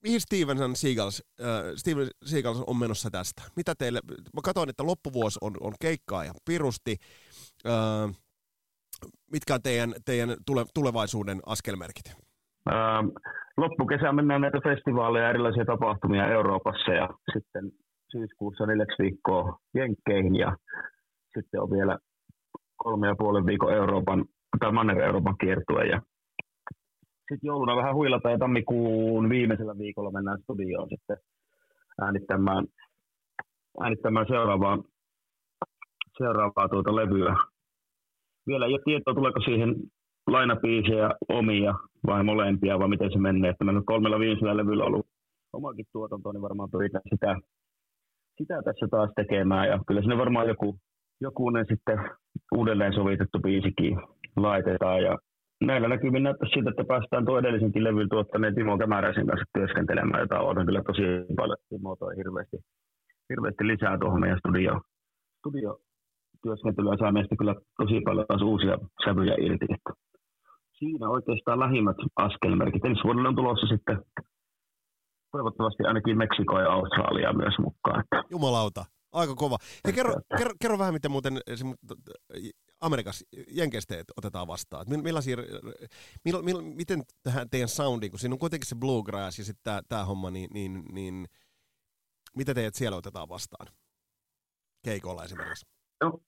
mihin 0.07 0.21
Steven 0.21 0.57
Seagals, 0.75 1.23
äh, 1.41 1.47
Steven 1.75 2.07
Seagals 2.25 2.63
on 2.67 2.77
menossa 2.77 3.09
tästä? 3.11 3.41
Mitä 3.55 3.73
teille, 3.77 3.99
mä 4.35 4.41
katsoin, 4.43 4.69
että 4.69 4.85
loppuvuosi 4.85 5.39
on, 5.41 5.53
on 5.61 5.73
keikkaa 5.81 6.23
ja 6.25 6.33
pirusti. 6.47 6.95
Äh, 7.65 8.15
mitkä 9.31 9.53
on 9.53 9.61
teidän, 9.61 9.93
teidän 10.05 10.29
tule, 10.45 10.65
tulevaisuuden 10.73 11.39
askelmerkit? 11.45 12.07
Ähm, 12.71 13.07
loppukesä 13.57 14.11
mennään 14.11 14.41
näitä 14.41 14.59
festivaaleja 14.63 15.25
ja 15.25 15.29
erilaisia 15.29 15.65
tapahtumia 15.65 16.27
Euroopassa 16.27 16.91
ja 16.91 17.09
sitten 17.33 17.71
syyskuussa 18.11 18.65
neljäksi 18.65 19.03
viikkoa 19.03 19.59
Jenkkeihin 19.73 20.35
ja 20.35 20.57
sitten 21.33 21.61
on 21.61 21.71
vielä 21.71 21.97
kolme 22.77 23.07
ja 23.07 23.15
puolen 23.15 23.45
viikon 23.45 23.73
Euroopan 23.73 24.25
tai 24.59 24.71
Manner-Euroopan 24.71 25.37
kiertue 25.37 25.85
ja 25.85 26.01
sitten 27.29 27.47
jouluna 27.47 27.75
vähän 27.75 27.95
huilata 27.95 28.29
ja 28.29 28.37
tammikuun 28.37 29.29
viimeisellä 29.29 29.77
viikolla 29.77 30.11
mennään 30.11 30.41
studioon 30.41 30.89
sitten 30.89 31.17
äänittämään, 32.01 32.65
äänittämään 33.81 34.25
seuraavaa, 34.27 34.77
seuraavaa 36.17 36.69
tuota 36.69 36.95
levyä. 36.95 37.35
Vielä 38.47 38.65
ei 38.65 38.73
ole 38.73 38.81
tietoa, 38.85 39.13
tuleeko 39.13 39.39
siihen 39.39 39.75
lainapiisejä 40.27 41.09
omia 41.29 41.73
vai 42.05 42.23
molempia, 42.23 42.79
vai 42.79 42.87
miten 42.87 43.11
se 43.11 43.19
menee. 43.19 43.49
Että 43.49 43.63
meillä 43.63 43.79
on 43.79 43.85
kolmella 43.85 44.19
viimeisellä 44.19 44.57
levyllä 44.57 44.83
ollut 44.83 45.07
omakin 45.53 45.85
tuotanto, 45.91 46.31
niin 46.31 46.41
varmaan 46.41 46.71
pyritään 46.71 47.01
sitä, 47.09 47.35
sitä 48.37 48.61
tässä 48.65 48.87
taas 48.91 49.09
tekemään. 49.15 49.67
Ja 49.67 49.79
kyllä 49.87 50.01
sinne 50.01 50.17
varmaan 50.17 50.47
joku, 50.47 50.79
joku 51.21 51.49
ne 51.49 51.65
sitten 51.69 51.99
uudelleen 52.55 52.93
sovitettu 52.93 53.39
biisikin 53.39 53.97
laitetaan. 54.35 55.03
Ja 55.03 55.17
näillä 55.61 55.87
näkymin 55.87 56.23
näyttää 56.23 56.49
siltä, 56.53 56.69
että 56.69 56.83
päästään 56.83 57.25
tuo 57.25 57.39
edellisenkin 57.39 57.83
levyn 57.83 58.09
tuottaneen 58.09 58.55
Timo 58.55 58.77
Kämäräisen 58.77 59.27
kanssa 59.27 59.45
työskentelemään, 59.53 60.21
jota 60.21 60.39
odotan 60.39 60.65
kyllä 60.65 60.83
tosi 60.83 61.01
paljon. 61.35 61.57
Timo 61.69 61.95
toi 61.95 62.15
hirveästi, 62.17 62.57
hirveästi 63.29 63.67
lisää 63.67 63.97
tuohon 63.97 64.19
meidän 64.19 64.39
studio, 64.39 64.81
studio 65.39 65.79
työskentelyä 66.43 66.97
saa 66.99 67.11
meistä 67.11 67.35
kyllä 67.35 67.55
tosi 67.77 68.01
paljon 68.05 68.25
taas 68.27 68.41
uusia 68.41 68.77
sävyjä 69.05 69.35
irti. 69.39 69.65
Että 69.69 69.93
siinä 70.79 71.09
oikeastaan 71.09 71.59
lähimmät 71.59 71.97
askelmerkit. 72.15 72.85
Ensi 72.85 73.03
vuodelle 73.03 73.27
on 73.27 73.35
tulossa 73.35 73.67
sitten 73.67 73.97
toivottavasti 75.31 75.83
ainakin 75.83 76.17
Meksiko 76.17 76.59
ja 76.59 76.71
Australia 76.71 77.33
myös 77.33 77.55
mukaan. 77.59 78.03
Jumalauta, 78.29 78.85
aika 79.13 79.35
kova. 79.35 79.57
Hei, 79.85 79.93
kerro, 79.93 80.13
kerro, 80.37 80.53
kerro 80.61 80.77
vähän, 80.79 80.93
miten 80.93 81.11
muuten 81.11 81.33
Amerikassa 82.81 83.25
jenkeistä 83.51 83.95
otetaan 84.17 84.47
vastaan. 84.47 84.85
Millaisia, 85.03 85.37
mill, 86.25 86.41
mill, 86.41 86.61
miten 86.61 87.03
tähän 87.23 87.49
teidän 87.49 87.67
soundiin, 87.67 88.11
kun 88.11 88.19
siinä 88.19 88.33
on 88.33 88.39
kuitenkin 88.39 88.67
se 88.67 88.75
bluegrass 88.75 89.39
ja 89.39 89.45
sitten 89.45 89.83
tämä, 89.89 90.05
homma, 90.05 90.31
niin, 90.31 90.49
niin, 90.53 90.83
niin 90.91 91.25
miten 92.35 92.55
teidät 92.55 92.75
siellä 92.75 92.97
otetaan 92.97 93.29
vastaan? 93.29 93.67
Keikolla 94.85 95.23
esimerkiksi. 95.23 95.65
No, 96.03 96.19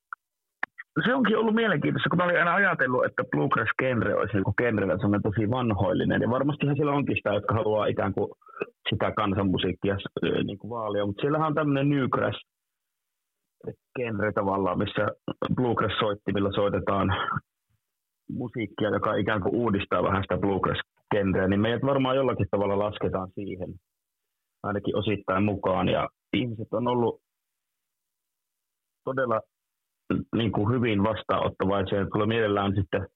se 1.06 1.14
onkin 1.14 1.38
ollut 1.38 1.56
mielenkiintoista, 1.56 2.10
kun 2.10 2.18
mä 2.18 2.24
olin 2.24 2.40
aina 2.40 2.56
ajatellut, 2.56 3.06
että 3.06 3.24
bluegrass-genre 3.24 4.16
olisi 4.16 4.38
joku 4.38 4.54
genrenä 4.54 4.94
sellainen 4.94 5.22
tosi 5.22 5.50
vanhoillinen. 5.50 6.22
Ja 6.22 6.30
varmastihan 6.30 6.76
siellä 6.76 6.92
onkin 6.92 7.16
sitä, 7.16 7.34
jotka 7.34 7.54
haluaa 7.54 7.86
ikään 7.86 8.14
kuin 8.14 8.32
sitä 8.90 9.12
kansanmusiikkia 9.12 9.98
niin 10.44 10.58
kuin 10.58 10.70
vaalia. 10.70 11.06
Mutta 11.06 11.22
siellähän 11.22 11.48
on 11.48 11.56
tämmöinen 11.56 11.90
newgrass 11.90 12.40
genre 14.00 14.32
tavallaan, 14.32 14.78
missä 14.78 15.08
bluegrass-soittimilla 15.56 16.52
soitetaan 16.52 17.08
musiikkia, 18.30 18.90
joka 18.90 19.16
ikään 19.16 19.42
kuin 19.42 19.56
uudistaa 19.56 20.04
vähän 20.04 20.24
sitä 20.24 20.38
bluegrass-genreä, 20.38 21.48
niin 21.48 21.62
meidät 21.62 21.86
varmaan 21.86 22.16
jollakin 22.16 22.48
tavalla 22.52 22.80
lasketaan 22.80 23.30
siihen 23.36 23.74
ainakin 24.64 24.96
osittain 24.96 25.44
mukaan. 25.44 25.90
Ja 25.90 26.10
ihmiset 26.34 26.68
on 26.72 26.88
ollut 26.88 27.22
todella 29.06 29.42
niin 30.36 30.52
kuin 30.52 30.74
hyvin 30.74 31.04
vastaanottavaisia. 31.04 32.08
Tulee 32.14 32.28
mielellään 32.28 32.76
sitten 32.76 33.08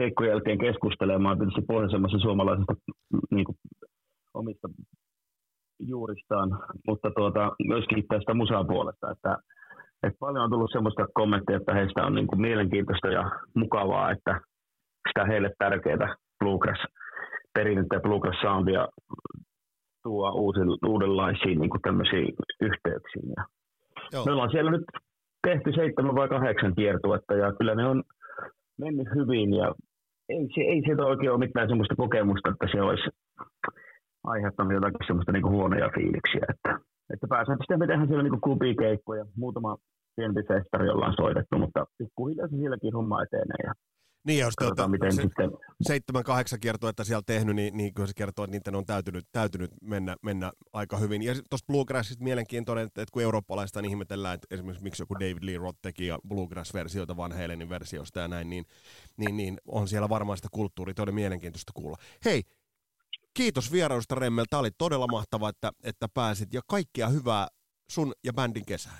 keikkojen 0.00 0.30
jälkeen 0.30 0.58
keskustelemaan 0.58 1.38
tietysti 1.38 1.62
pohjoisemmassa 1.62 2.18
suomalaisesta 2.18 2.74
niin 3.30 3.44
kuin 3.44 3.56
omista 4.34 4.68
juuristaan, 5.78 6.50
mutta 6.86 7.10
tuota, 7.16 7.52
myöskin 7.68 8.04
tästä 8.08 8.34
musaa 8.34 8.64
puolesta, 8.64 9.10
että, 9.10 9.38
että 10.02 10.18
paljon 10.20 10.44
on 10.44 10.50
tullut 10.50 10.72
sellaista 10.72 11.06
kommentteja, 11.14 11.56
että 11.56 11.74
heistä 11.74 12.06
on 12.06 12.14
niin 12.14 12.26
kuin 12.26 12.40
mielenkiintoista 12.40 13.08
ja 13.08 13.30
mukavaa, 13.54 14.10
että 14.10 14.40
sitä 15.08 15.26
heille 15.26 15.50
tärkeää 15.58 16.14
bluegrass 16.38 16.82
perinnettä 17.54 17.96
ja 17.96 18.00
bluegrass 18.00 18.40
soundia 18.40 18.88
tuo 20.02 20.32
uudenlaisiin 20.86 21.60
niin 21.60 21.70
kuin 21.70 21.82
tämmöisiin 21.82 22.34
yhteyksiin. 22.60 23.28
Ja 23.36 23.44
Joo. 24.12 24.24
Me 24.24 24.32
ollaan 24.32 24.50
siellä 24.50 24.70
nyt 24.70 24.84
tehty 25.46 25.72
seitsemän 25.72 26.14
vai 26.14 26.28
kahdeksan 26.28 26.74
kiertuetta 26.74 27.34
ja 27.34 27.52
kyllä 27.58 27.74
ne 27.74 27.86
on 27.86 28.02
mennyt 28.78 29.08
hyvin 29.14 29.54
ja 29.54 29.74
ei, 30.28 30.46
se, 30.54 30.60
ei 30.60 30.82
sieltä 30.84 31.04
oikein 31.04 31.30
ole 31.30 31.38
mitään 31.38 31.68
sellaista 31.68 31.96
kokemusta, 31.96 32.50
että 32.50 32.66
se 32.72 32.82
olisi 32.82 33.08
aiheuttanut 34.24 34.72
jotakin 34.72 35.06
semmoista 35.06 35.32
niin 35.32 35.52
huonoja 35.54 35.90
fiiliksiä. 35.94 36.46
Että, 36.54 36.70
että 37.12 37.26
pääsääntöisesti 37.28 37.76
me 37.76 37.86
tehdään 37.86 38.08
siellä 38.08 38.22
niin 38.22 38.40
klubikeikkoja, 38.40 39.24
muutama 39.36 39.76
pienempi 40.16 40.42
festari 40.48 40.88
ollaan 40.88 41.14
soitettu, 41.20 41.58
mutta 41.58 41.86
pikkuhiljaa 41.98 42.48
se 42.48 42.56
sielläkin 42.56 42.94
homma 42.94 43.22
etenee. 43.22 43.62
Ja 43.66 43.72
niin, 44.26 44.40
jos 44.40 44.54
tuota, 44.58 44.88
miten 44.88 45.12
se, 45.12 45.22
sitten... 45.22 45.50
seitsemän, 45.82 46.24
kahdeksan 46.24 46.58
että 46.88 47.04
siellä 47.04 47.22
tehnyt, 47.26 47.56
niin, 47.56 47.76
niin 47.76 47.94
kyllä 47.94 48.06
se 48.06 48.12
kertoo, 48.16 48.44
että 48.44 48.56
niiden 48.56 48.74
on 48.74 48.84
täytynyt, 48.84 49.24
täytynyt 49.32 49.70
mennä, 49.82 50.16
mennä 50.22 50.52
aika 50.72 50.96
hyvin. 50.96 51.22
Ja 51.22 51.34
tuossa 51.34 51.66
Bluegrassista 51.66 52.24
mielenkiintoinen, 52.24 52.84
että, 52.84 53.02
että 53.02 53.12
kun 53.12 53.22
eurooppalaista 53.22 53.82
niin 53.82 53.90
ihmetellään, 53.90 54.34
että 54.34 54.46
esimerkiksi 54.50 54.84
miksi 54.84 55.02
joku 55.02 55.14
David 55.14 55.42
Lee 55.42 55.58
Roth 55.58 55.78
teki 55.82 56.06
ja 56.06 56.18
Bluegrass-versioita 56.28 57.16
Van 57.16 57.32
Halenin 57.32 57.68
versiosta 57.68 58.20
ja 58.20 58.28
näin, 58.28 58.50
niin, 58.50 58.64
niin, 59.16 59.36
niin 59.36 59.58
on 59.68 59.88
siellä 59.88 60.08
varmaan 60.08 60.36
sitä 60.38 60.48
kulttuuria, 60.52 60.94
todella 60.94 61.14
mielenkiintoista 61.14 61.72
kuulla. 61.74 61.96
Hei, 62.24 62.42
kiitos 63.36 63.72
vierailusta 63.72 64.14
Remmel, 64.14 64.44
tämä 64.50 64.60
oli 64.60 64.70
todella 64.78 65.06
mahtavaa, 65.06 65.48
että, 65.48 65.70
että 65.84 66.06
pääsit. 66.14 66.54
Ja 66.54 66.60
kaikkia 66.70 67.08
hyvää 67.08 67.46
sun 67.88 68.12
ja 68.24 68.32
bändin 68.32 68.66
kesään. 68.66 68.98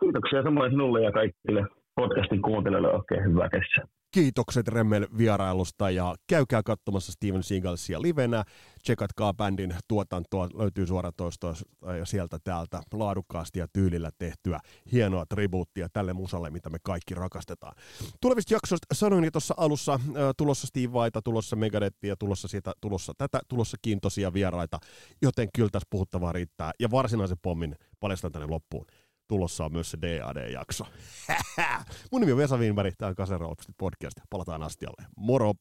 Kiitoksia 0.00 0.42
samoin 0.42 0.70
sinulle 0.70 1.02
ja 1.02 1.12
kaikille 1.12 1.62
podcastin 1.94 2.42
kuuntelijoille. 2.42 2.92
Oikein 2.92 3.24
hyvää 3.24 3.48
kesää 3.48 3.99
kiitokset 4.10 4.68
Remmel 4.68 5.06
vierailusta 5.18 5.90
ja 5.90 6.14
käykää 6.26 6.62
katsomassa 6.62 7.12
Steven 7.12 7.42
Seagalsia 7.42 8.02
livenä. 8.02 8.44
Tsekatkaa 8.82 9.34
bändin 9.34 9.74
tuotantoa, 9.88 10.48
löytyy 10.54 10.86
suoratoistoa 10.86 11.54
ja 11.98 12.06
sieltä 12.06 12.38
täältä 12.44 12.82
laadukkaasti 12.92 13.58
ja 13.58 13.66
tyylillä 13.72 14.10
tehtyä 14.18 14.60
hienoa 14.92 15.26
tribuuttia 15.26 15.88
tälle 15.92 16.12
musalle, 16.12 16.50
mitä 16.50 16.70
me 16.70 16.78
kaikki 16.82 17.14
rakastetaan. 17.14 17.76
Tulevista 18.20 18.54
jaksoista 18.54 18.86
sanoin 18.92 19.24
jo 19.24 19.30
tuossa 19.30 19.54
alussa, 19.56 19.92
äh, 19.92 20.00
tulossa 20.36 20.66
Steve 20.66 20.92
Vaita, 20.92 21.22
tulossa 21.22 21.56
Megadettia, 21.56 22.16
tulossa 22.16 22.48
siitä, 22.48 22.72
tulossa 22.80 23.12
tätä, 23.18 23.40
tulossa 23.48 23.76
kiintoisia 23.82 24.32
vieraita, 24.32 24.78
joten 25.22 25.48
kyllä 25.54 25.70
tässä 25.72 25.86
puhuttavaa 25.90 26.32
riittää. 26.32 26.72
Ja 26.80 26.90
varsinaisen 26.90 27.38
pommin 27.42 27.76
paljastan 28.00 28.32
tänne 28.32 28.46
loppuun 28.46 28.86
tulossa 29.30 29.64
on 29.64 29.72
myös 29.72 29.90
se 29.90 29.98
DAD-jakso. 30.02 30.86
Mun 32.12 32.20
nimi 32.20 32.32
on 32.32 32.38
Vesa 32.38 32.56
Wienberg, 32.56 32.94
tämä 32.98 33.08
on 33.08 33.14
Kasero 33.14 33.54
podcast. 33.78 34.16
Palataan 34.30 34.62
astialle. 34.62 35.06
Moro! 35.16 35.54